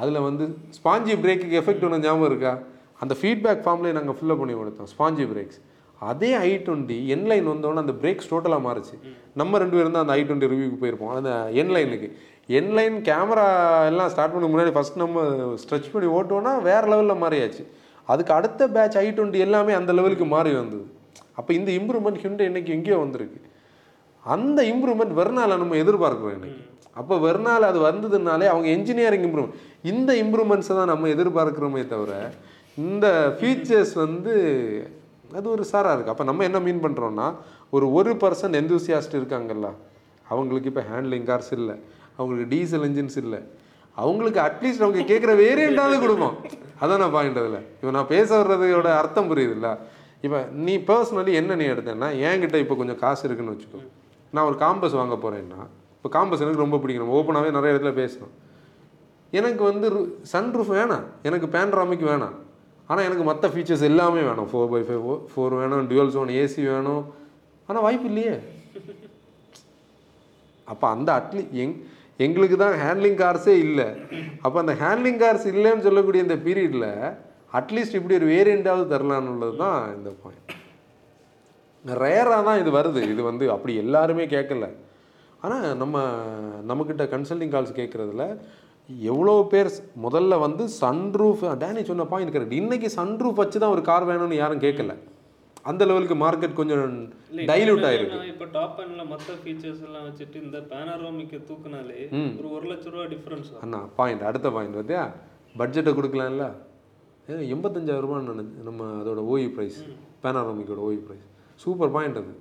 [0.03, 0.44] அதில் வந்து
[0.77, 2.53] ஸ்பாஞ்சி பிரேக்குக்கு எஃபெக்ட் ஒன்று ஞாபகம் இருக்கா?
[3.05, 5.61] அந்த ஃபீட்பேக் ஃபார்ம்லேயே நாங்கள் ஃபில்லப் பண்ணி கொடுத்தோம் ஸ்பாஞ்சி பிரேக்ஸ்
[6.11, 8.94] அதே ஐ டுவெண்ட்டி என் லைன் வந்தோடனே அந்த பிரேக்ஸ் டோட்டலாக மாறுச்சு.
[9.40, 11.12] நம்ம ரெண்டு பேரும் தான் அந்த ஐ டுவெண்ட்டி ரிவ்யூக்கு போயிருப்போம்.
[11.16, 11.73] அந்த N
[12.59, 13.45] N line N line camera
[13.91, 15.25] எல்லாம் ஸ்டார்ட் பண்ண முன்னாடி ஃபஸ்ட் நம்ம
[15.63, 17.63] ஸ்ட்ரெச் பண்ணி ஓட்டோன்னா வேறு லெவலில் மாறியாச்சு.
[18.13, 20.85] அதுக்கு அடுத்த பேட்ச் ஐ டுவெண்ட்டி எல்லாமே அந்த லெவலுக்கு மாறி வந்தது.
[21.39, 23.39] அப்போ இந்த இம்ப்ரூவ்மெண்ட் ஹிண்டை இன்றைக்கி எங்கேயோ வந்திருக்கு.
[24.25, 26.65] அந்த இம்ப்ரூவ்மெண்ட் வெறுநாள் நம்ம எதிர்பார்க்குறோம் இன்றைக்கி
[27.01, 29.53] அப்போ வெறுநாள் அது வந்ததுனாலே அவங்க என்ஜினியரிங் இம்ப்ரூவ்
[29.93, 32.13] இந்த இம்ப்ரூவ்மெண்ட்ஸை தான் நம்ம எதிர்பார்க்குறோமே தவிர
[32.79, 33.07] இந்த
[33.39, 34.35] ஃபீச்சர்ஸ் வந்து
[35.39, 37.29] அது ஒரு சாராக இருக்குது அப்போ நம்ம என்ன மீன் பண்ணுறோன்னா
[37.77, 39.69] ஒரு ஒரு பர்சன்ட் எந்தூசியாஸ்ட் இருக்காங்கல்ல
[40.33, 41.77] அவங்களுக்கு இப்போ ஹேண்ட்லிங் கார்ஸ் இல்லை.
[42.20, 43.40] அவங்களுக்கு டீசல் இன்ஜின்ஸ் இல்லை.
[44.02, 46.37] அவங்களுக்கு அட்லீஸ்ட் அவங்க கேட்குற வேரியண்டாவது கொடுப்போம்.
[46.80, 47.61] அதான் நான் பாயிண்ட் அதில்.
[47.78, 49.70] இப்போ நான் பேச வர்றதோட அர்த்தம் புரியுதுல்ல?
[50.26, 53.80] இப்போ நீ பர்சனலி என்ன நீ எடுத்தேன்னா என்கிட்ட இப்போ கொஞ்சம் காசு இருக்குன்னு வச்சுக்கோ.
[54.35, 55.61] நான் ஒரு காம்பஸ் வாங்க போகிறேன்னா
[55.96, 57.04] இப்போ காம்பஸ் எனக்கு ரொம்ப பிடிக்கும்.
[57.04, 58.35] நம்ம ஓப்பனாகவே நிறைய இடத்துல பேசணும்.
[59.38, 59.88] எனக்கு வந்து
[60.33, 61.04] சன் ரூஃப் வேணாம்.
[61.22, 62.37] எனக்கு பேன்ட்ராமிக் வேணாம்.
[62.87, 64.48] ஆனால் எனக்கு மற்ற ஃபீச்சர்ஸ் எல்லாமே வேணும்.
[64.52, 67.04] ஃபோர் பை ஃபைவ் ஃபோர் வேணும் டுவல் ஜோன் ஏசி வேணும்.
[67.66, 68.35] ஆனால் வாய்ப்பு இல்லையே.
[70.72, 71.74] அப்போ அந்த அட்லி எங்
[72.26, 73.88] எங்களுக்கு தான் ஹேண்ட்லிங் கார்ஸே இல்லை.
[74.44, 76.88] அப்போ அந்த ஹேண்ட்லிங் கார்ஸ் இல்லைன்னு சொல்லக்கூடிய இந்த பீரியடில்
[77.59, 80.56] அட்லீஸ்ட் இப்படி ஒரு வேரியண்டாவது தரலான்னுள்ளது தான் இந்த பாயிண்ட்
[81.85, 83.02] ரேராக தான் இது வருது.
[83.12, 84.66] இது வந்து அப்படி எல்லாருமே கேட்கல.
[85.44, 86.02] ஆனால் நம்ம
[86.70, 88.24] நம்மக்கிட்ட கன்சல்டிங் கால்ஸ் கேட்குறதுல
[89.12, 89.70] எவ்வளோ பேர்
[90.04, 94.64] முதல்ல வந்து சன்ரூஃப் டேனி சொன்ன பாயிண்ட் கரெக்ட் இன்னைக்கு சன்ரூஃப் வச்சு தான் ஒரு கார் வேணும்னு யாரும்
[94.66, 94.94] கேட்கல.
[95.64, 96.94] அந்த லெவலுக்கு மார்க்கெட் கொஞ்சம்
[97.51, 98.18] டைல்யூட் ஆயிருக்கு.
[98.33, 101.99] இப்போ டாப் எண்ட்ல மற்ற ஃபீச்சர்ஸ் எல்லாம் வச்சுட்டு இந்த பேனரோமிக்க தூக்குனாலே
[102.40, 105.05] ஒரு ஒரு லட்ச ரூபா டிஃபரன்ஸ் அண்ணா பாயிண்ட் அடுத்த பாயிண்ட் பார்த்தியா
[105.61, 106.46] பட்ஜெட்டை கொடுக்கலாம்ல?
[107.55, 109.79] எண்பத்தஞ்சாயிரம் நினைச்சு நம்ம அதோட ஓய்வு ப்ரைஸ்
[110.25, 111.27] பேனாரோமிக்கோட ஓய்வு ப்ரைஸ்
[111.64, 112.33] சூப்பர் பாயிண்ட் அது.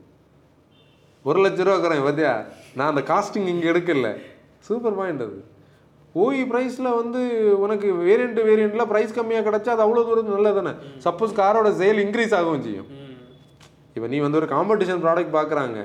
[1.26, 2.34] ஒரு லட்ச ரூபா இருக்கிறேன் பார்த்தியா
[2.78, 4.10] நான் அந்த காஸ்டிங் இங்கே எடுக்கல.
[4.68, 5.40] சூப்பர் பாயிண்ட் அது.
[6.22, 7.20] ஓய் ப்ரைஸில் வந்து
[7.66, 10.74] உனக்கு வேரியண்ட் வேரியண்ட்டில் ப்ரைஸ் கம்மியாக கிடச்சா அது அவ்வளோ தூரத்துக்கு நல்லது தானே
[11.06, 12.88] சப்போஸ் காரோட சேல் இன்க்ரீஸ் ஆகவும் செய்யும்.
[14.00, 15.80] இப்போ நீ வந்து ஒரு காம்படிஷன் ப்ராடக்ட் பார்க்குறாங்க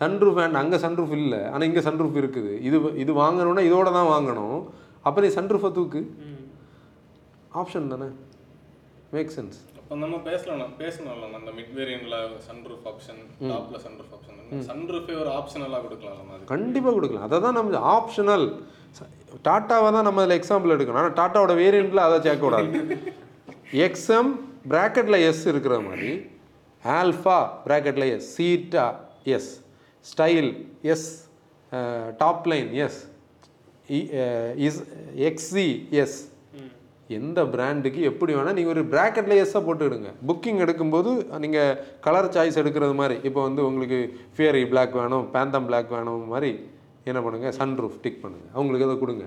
[0.00, 2.52] சன்ரூஃப் அண்ட் அங்கே சன்ரூஃப் இல்லை ஆனால் இங்கே சன்ரூஃப் இருக்குது.
[2.68, 4.58] இது இது வாங்கணும்னா இதோட தான் வாங்கணும்.
[5.08, 6.00] அப்போ நீ சன்ரூஃபை தூக்கு.
[7.60, 8.08] ஆப்ஷன் தானே?
[9.14, 12.16] மேக் சென்ஸ் அப்போ நம்ம பேசலாம் பேசணும்ல அந்த மிட் வேரியன்ட்ல
[12.48, 13.22] சன்ரூஃப் ஆப்ஷன்
[13.52, 17.26] டாப்ல சன்ரூஃப் ஆப்ஷன் சன்ரூஃபே ஒரு ஆப்ஷனலாக கொடுக்கலாம் கண்டிப்பாக கொடுக்கலாம்.
[17.28, 18.46] அதை தான் நம்ம ஆப்ஷனல்
[19.48, 21.00] டாட்டாவை தான் நம்ம அதில் எக்ஸாம்பிள் எடுக்கணும்.
[21.02, 22.70] ஆனால் டாட்டாவோட வேரியண்ட்டில் அதை சேர்க்க கூடாது.
[23.88, 24.30] எக்ஸ்எம்
[24.72, 26.12] ப்ராக்கெட்டில் எஸ் இருக்கிற மாதிரி
[26.98, 28.86] ஆல்ஃபா ப்ராக்கெட்டில் S Zeta
[29.36, 29.50] S
[30.12, 30.50] style
[30.92, 31.08] S
[32.22, 32.98] top line S
[34.66, 34.80] is
[35.28, 35.68] XE
[36.02, 36.18] S
[37.18, 40.10] எந்த பிராண்டுக்கு எப்படி வேணால் நீங்கள் ஒரு ப்ராக்கெட்டில் எஸ்ஸை போட்டுக்கிடுங்க.
[40.28, 41.10] புக்கிங் எடுக்கும்போது
[41.44, 43.16] நீங்கள் கலர் சாய்ஸ் எடுக்கிறது மாதிரி.
[43.28, 43.98] இப்போ வந்து உங்களுக்கு
[44.36, 46.50] ஃபியரி Black வேணும் பேந்தம் Black வேணும் மாதிரி
[47.10, 49.26] என்ன பண்ணுங்கள் சன்ரூஃப் டிக் பண்ணுங்கள் அவங்களுக்கு அதை கொடுங்க.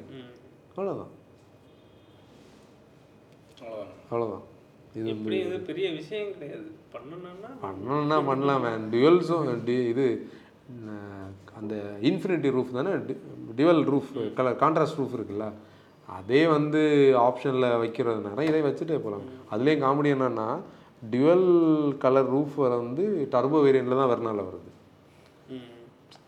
[0.76, 1.12] அவ்வளோதான்
[4.10, 4.46] அவ்வளோதான்
[4.98, 6.68] இது எப்படி இது பெரிய விஷயம் கிடையாது.
[6.94, 10.08] பண்ணணும்னா பண்ணணும்னா பண்ணலாம் டுவெல்ஸும் டி இது
[11.60, 11.74] அந்த
[12.10, 12.92] இன்ஃபினிட்டி ரூஃப் தானே?
[13.60, 15.48] Dual roof colour contrast roof இருக்குல்ல?
[16.08, 16.82] அதே வந்து
[17.28, 20.48] ஆப்ஷனில் வைக்கிறதுனால இதை வச்சுட்டே போகலாம் அதுலேயும் காமெடி என்னன்னா
[21.14, 21.48] டிவல்
[21.98, 23.04] கலர் ரூஃப் வந்து
[23.34, 24.70] டர்போ வேரியண்ட்டில் தான் வரனால வருது.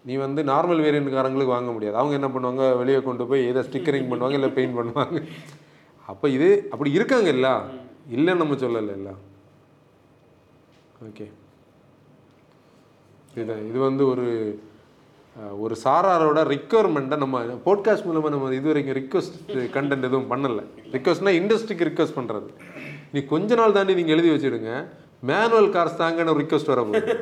[0.05, 1.97] நீ வந்து நார்மல் வேரியண்ட்காரங்களுக்கு வாங்க முடியாது.
[1.97, 2.77] அவங்க என்ன பண்ணுவாங்க?
[2.77, 5.19] வெளியே கொண்டு போய் எதை ஸ்டிக்கரிங் பண்ணுவாங்க இல்லை பெயிண்ட் பண்ணுவாங்க.
[6.11, 7.47] அப்போ இது அப்படி இருக்காங்க இல்ல?
[8.05, 9.11] இல்லைன்னு நம்ம சொல்லலை இல்ல?
[11.07, 11.25] ஓகே
[13.33, 14.25] இது இது வந்து ஒரு
[15.59, 19.35] ஒரு சாராரோட ரிக்குவயர்மெண்ட்டை நம்ம போட்காஸ்ட் மூலமாக நம்ம இது வரைக்கும் ரிக்வஸ்ட்
[19.75, 20.61] கண்டென்ட் எதுவும் பண்ணல.
[20.93, 22.49] ரிக்வஸ்ட்னா இண்டஸ்ட்ரிக்கு ரிக்வஸ்ட் பண்ணுறது
[23.13, 24.71] நீ கொஞ்ச நாள் தாண்டி நீங்கள் எழுதி வச்சிடுங்க.
[25.23, 27.13] மேனுவல் கார்ஸ் தாங்கன்னு ரிக்வஸ்ட் வர போகுது.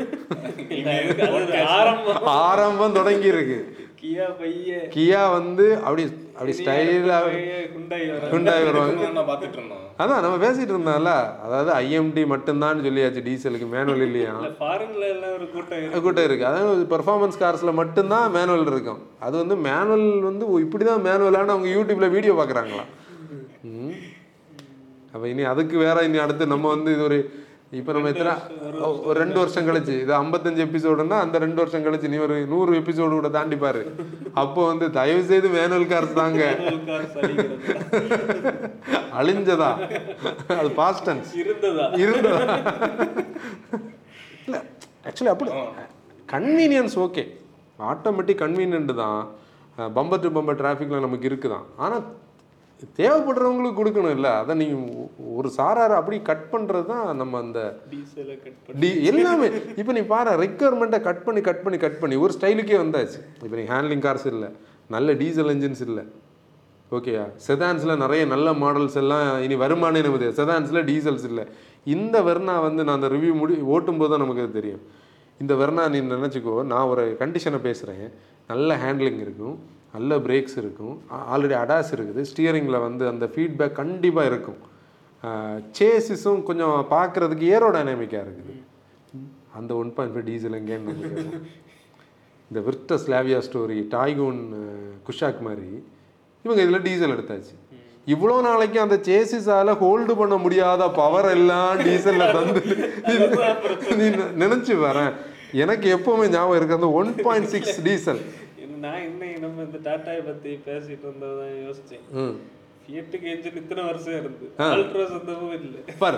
[2.45, 2.93] ஆரம்பம்.
[2.93, 3.57] தொடங்கி இருக்கு
[4.03, 4.69] கியா பைய.
[4.93, 6.03] கியா வந்து அப்படி
[6.35, 7.27] அப்படி ஸ்டைலாக
[7.73, 9.03] குண்டாய் வர குண்டாய் வருவாங்க.
[9.29, 11.11] பார்த்துட்டு இருந்தோம் அதான் நம்ம பேசிட்டு இருந்தோம்ல.
[11.45, 14.31] அதாவது ஐஎம்டி மட்டும்தான் சொல்லியாச்சு டீசலுக்கு மேனுவல் இல்லையா?
[14.39, 16.01] இல்ல ஃபாரின்ல எல்லாம் ஒரு கூட்டம் இருக்கு.
[16.05, 18.99] கூட்டம் இருக்குது அதாவது பெர்ஃபார்மன்ஸ் கார்ஸில் மட்டும்தான் மேனுவல் இருக்கும்.
[19.21, 22.85] அது வந்து மேனுவல் வந்து இப்படி தான் மேனுவலான அவங்க யூடியூப்பில் வீடியோ பார்க்குறாங்களா?
[25.13, 27.17] அப்போ இனி அதுக்கு வேற இனி அடுத்து நம்ம வந்து இது ஒரு
[27.80, 28.34] இப்போ நம்ம எத்தனை
[29.07, 33.13] ஒரு ரெண்டு வருஷம் கழிச்சு இது ஐம்பத்தஞ்சு எபிசோடுன்னா அந்த ரெண்டு வருஷம் கழிச்சு நீ ஒரு நூறு எபிசோடு
[33.19, 33.82] கூட தாண்டி பாரு.
[34.41, 36.43] அப்போ வந்து தயவு செய்து மேனுவல் கார்ஸ் தாங்க
[39.19, 39.71] அழிஞ்சதா?
[40.59, 41.88] அது பாஸ்டன்ஸ் இருந்ததா?
[42.03, 42.57] இருந்ததா?
[44.45, 44.59] இல்லை
[45.07, 45.51] ஆக்சுவலி அப்படி
[46.36, 47.26] கன்வீனியன்ஸ் ஓகே
[47.80, 49.21] ஆட்டோமேட்டிக் கன்வீனியன்ட் தான்.
[49.97, 51.65] பம்பர் டு பம்பர் டிராஃபிக்கில் நமக்கு இருக்குதான்.
[51.84, 52.03] ஆனால்
[52.99, 54.31] தேவைப்படுறவங்களுக்கு கொடுக்கணும் இல்லை.
[54.41, 55.09] அதை நீங்கள்
[55.39, 57.59] ஒரு சாராரை அப்படி கட் பண்ணுறது தான் நம்ம அந்த
[57.93, 58.79] டீசலை கட் பண்ணி.
[58.81, 59.47] டி எல்லாமே.
[59.81, 63.19] இப்போ நீ பாரு ரெக்குவயர்மெண்ட்டை கட் பண்ணி கட் பண்ணி கட் பண்ணி ஒரு ஸ்டைலுக்கே வந்தாச்சு.
[63.45, 64.49] இப்போ நீ ஹேண்ட்லிங் கார்ஸ் இல்லை.
[64.95, 66.05] நல்ல டீசல் என்ஜின்ஸ் இல்லை.
[66.97, 71.45] ஓகேயா செதான்ஸில் நிறைய நல்ல மாடல்ஸ் எல்லாம் இனி வருமானே நமது செதான்ஸில் டீசல்ஸ் இல்லை.
[71.95, 74.84] இந்த வெர்னா வந்து நான் அந்த ரிவ்யூ முடி ஓட்டும் போது தான் நமக்கு அது தெரியும்.
[75.41, 78.05] இந்த வெர்னா நீ நினச்சிக்கோ நான் ஒரு கண்டிஷனை பேசுகிறேன்
[78.51, 79.55] நல்ல ஹேண்ட்லிங் இருக்கும்.
[79.95, 80.95] நல்ல பிரேக்ஸ் இருக்கும்.
[81.33, 82.21] ஆல்ரெடி அடாஸ் இருக்குது.
[82.31, 84.61] ஸ்டியரிங்கில் வந்து அந்த ஃபீட்பேக் கண்டிப்பாக இருக்கும்.
[85.79, 88.55] சேசிஸும் கொஞ்சம் பார்க்குறதுக்கு ஏரோ டைனாமிக்காக இருக்குது.
[89.59, 90.93] அந்த ஒன் பாயிண்ட் ஃபைவ் டீசல் எங்கேன்னு.
[92.51, 94.41] இந்த விர்ட ஸ்லாவியா ஸ்டோரி டாய்கூன்
[95.07, 95.69] குஷாக் மாதிரி
[96.45, 97.53] இவங்க இதில் டீசல் எடுத்தாச்சு.
[98.13, 102.61] இவ்வளோ நாளைக்கு அந்த சேசிஸால ஹோல்டு பண்ண முடியாத பவர் எல்லாம் டீசலில் தந்து
[104.43, 105.13] நினச்சி வரேன்
[105.63, 108.21] எனக்கு எப்பவுமே ஞாபகம் இருக்கு அந்த ஒன் பாயிண்ட் சிக்ஸ் டீசல்
[108.84, 112.05] நான் இன்னும் நம்ம இந்த டாட்டாயை பத்தி பேசிட்டு இருந்ததான் யோசிச்சேன்.
[112.21, 112.36] ம்.
[112.84, 114.45] ஃபியட்டுக்கு என்ஜின் இத்தனை வருஷம் இருந்து.
[114.67, 115.81] அல்ட்ராஸ் வந்தவும் இல்லை.
[115.99, 116.17] பாரு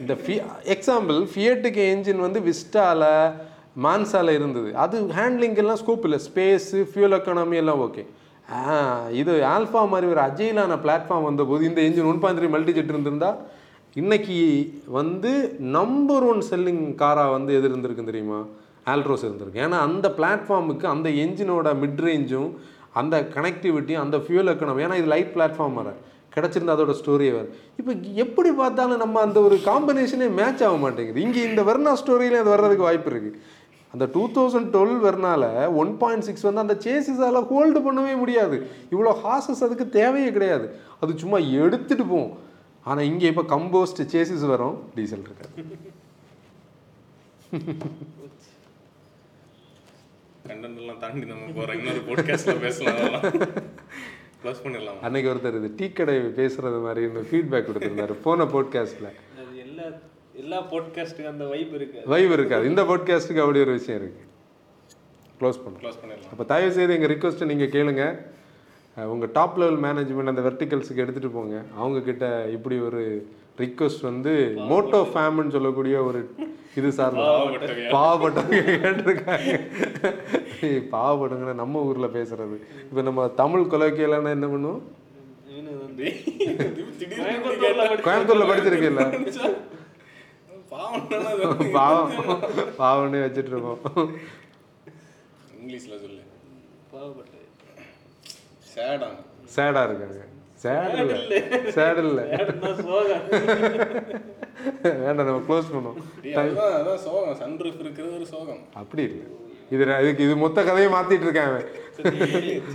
[0.00, 0.34] இந்த ஃபி
[0.74, 3.04] எக்ஸாம்பிள் ஃபியட்டுக்கு என்ஜின் வந்து விஸ்டால
[3.84, 4.70] மான்சால இருந்தது.
[4.76, 6.20] அது ஹேண்ட்லிங் எல்லாம் ஸ்கோப் இல்லை.
[6.28, 8.04] ஸ்பேஸு ஃபியூல் எக்கானமி எல்லாம் ஓகே
[9.12, 13.30] இது ஆல்ஃபா மாதிரி ஒரு அஜைலான பிளாட்ஃபார்ம் வந்தபோது இந்த engine one point three multi jet இருந்திருந்தா
[13.96, 14.36] இன்னைக்கு
[14.90, 15.30] வந்து
[15.76, 18.40] நம்பர் ஒன் செல்லிங் காராக வந்து எது இருந்திருக்கு தெரியுமா?
[18.92, 19.62] ஆல்ட்ரோஸ் இருந்திருக்கு.
[19.66, 22.50] ஏன்னா அந்த பிளாட்ஃபார்முக்கு அந்த என்ஜினோட மிட் ரேஞ்சும்
[23.00, 25.92] அந்த கனெக்டிவிட்டியும் அந்த ஃபியூல் எக்கணும் ஏன்னா இது லைட் பிளாட்ஃபார்ம் வர
[26.34, 27.48] கிடச்சிருந்தா அதோட ஸ்டோரியே வேறு.
[27.80, 31.20] இப்போ எப்படி பார்த்தாலும் நம்ம அந்த ஒரு காம்பினேஷனே மேட்ச் ஆக மாட்டேங்குது.
[31.26, 33.38] இங்கே இந்த வெர்னா ஸ்டோரியிலே அது வர்றதுக்கு வாய்ப்பு இருக்குது
[33.94, 35.44] அந்த டூ தௌசண்ட் டுவெல் வரனால
[35.82, 38.56] ஒன் பாயிண்ட் சிக்ஸ் வந்து அந்த சேசிஸால் ஹோல்டு பண்ணவே முடியாது.
[38.94, 40.66] இவ்வளோ ஹாசஸ் அதுக்கு தேவையே கிடையாது.
[41.00, 42.34] அது சும்மா எடுத்துகிட்டு போகும்.
[42.86, 44.76] ஆனால் இங்கே இப்போ கம்போஸ்ட் சேசிஸ் வரும்.
[44.96, 45.54] டீசல் இருக்காது.
[50.48, 53.22] கண்டென்ட் எல்லாம் தாண்டி நம்ம போறோம் இன்னொரு பாட்காஸ்ட்ல பேசலாம்
[54.42, 55.00] க்ளோஸ் பண்ணிடலாம்?
[55.00, 58.12] அன்னைக்கு ஒருத்தர் இது டீ கடை பேசுறது மாதிரி ஃபீட்பேக் கொடுத்துருந்தாரு.
[58.12, 59.12] போன போட்காஸ்ட்டில்
[59.56, 59.82] எல்லா
[60.34, 62.00] எல்லா பாட்காஸ்ட்டுக்கு அந்த வைப் இருக்கு.
[62.06, 62.68] வைவ் இருக்காது.
[62.68, 64.32] இந்த பாட்காஸ்ட்டுக்கு அப்படி ஒரு விஷயம் இருக்குது
[65.40, 66.30] க்ளோஸ் பண்ணுறோம் க்ளோஸ் பண்ணிடலாம்.
[66.30, 68.18] அப்போ தயவு செய்து எங்கள் ரிக்வஸ்ட்டை நீங்கள் கேளுங்க.
[68.98, 71.62] அஹ் உங்க டாப் லெவல் மேனேஜ்மெண்ட் அந்த வெர்டிகல்ஸுக்கு எடுத்துகிட்டு போங்க.
[71.76, 73.28] அவங்க கிட்ட இப்படி ஒரு
[73.58, 76.34] ரிக்வஸ்ட் வந்து மோட்டோ ஃபேம்னு சொல்லக்கூடிய ஒரு
[76.78, 77.16] இது சார்
[77.96, 78.60] பாவப்பட்டவங்க.
[78.82, 79.50] கேட்டிருக்காங்க.
[80.66, 82.56] ஏய், பாவப்பட்டவங்க நம்ம ஊரில் பேசுறது.
[82.88, 84.82] இப்போ நம்ம தமிழ் கொலோக்கியலான என்ன பண்ணுவோம்?
[87.18, 89.02] கோயம்புத்தூர்ல படிச்ச கோயம்புத்தூர்ல படிச்சிருக்கீல்ல
[91.74, 92.12] பாவம்
[92.80, 94.10] பாவம்னே வச்சுட்டு இருக்கோம்
[95.58, 96.22] இங்கிலீஷ்ல சொல்லு.
[96.92, 97.42] பாவப்பட்டது
[98.72, 99.20] சேடாங்க
[99.56, 100.20] சேடா இருக்காங்க.
[100.64, 101.18] சேட் இல்லை
[101.76, 102.24] சேட் இல்லை
[105.04, 105.98] வேண்டாம் நம்ம க்ளோஸ் பண்ணுவோம்.
[106.40, 107.38] அதுதான் அதான் சோகம்.
[107.40, 108.62] சன்ரூஃப் இருக்கிறது ஒரு சோகம்.
[108.82, 109.26] அப்படி இல்லை.
[109.74, 111.68] இது இதுக்கு இது மொத்த கதையை மாத்திட்டு இருக்கேன் அவன்.
[111.96, 112.18] சரி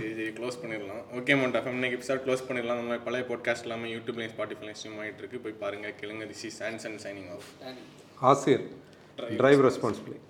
[0.00, 1.02] சரி க்ளோஸ் பண்ணிடலாம்.
[1.18, 2.80] ஓகே மோட்டா ஃபேம் இன்னைக்கு எபிசோட் க்ளோஸ் பண்ணிடலாம்.
[2.80, 5.44] நம்ம பழைய பாட்காஸ்ட் எல்லாமே யூடியூப்லையும் ஸ்பாட்டிஃபைலையும் ஸ்ட்ரீம் ஆகிட்டு இருக்கு.
[5.44, 6.26] போய் பாருங்க கேளுங்க.
[6.32, 7.48] This is chance and signing off
[8.30, 8.64] Aasir
[9.42, 10.20] drive responsibility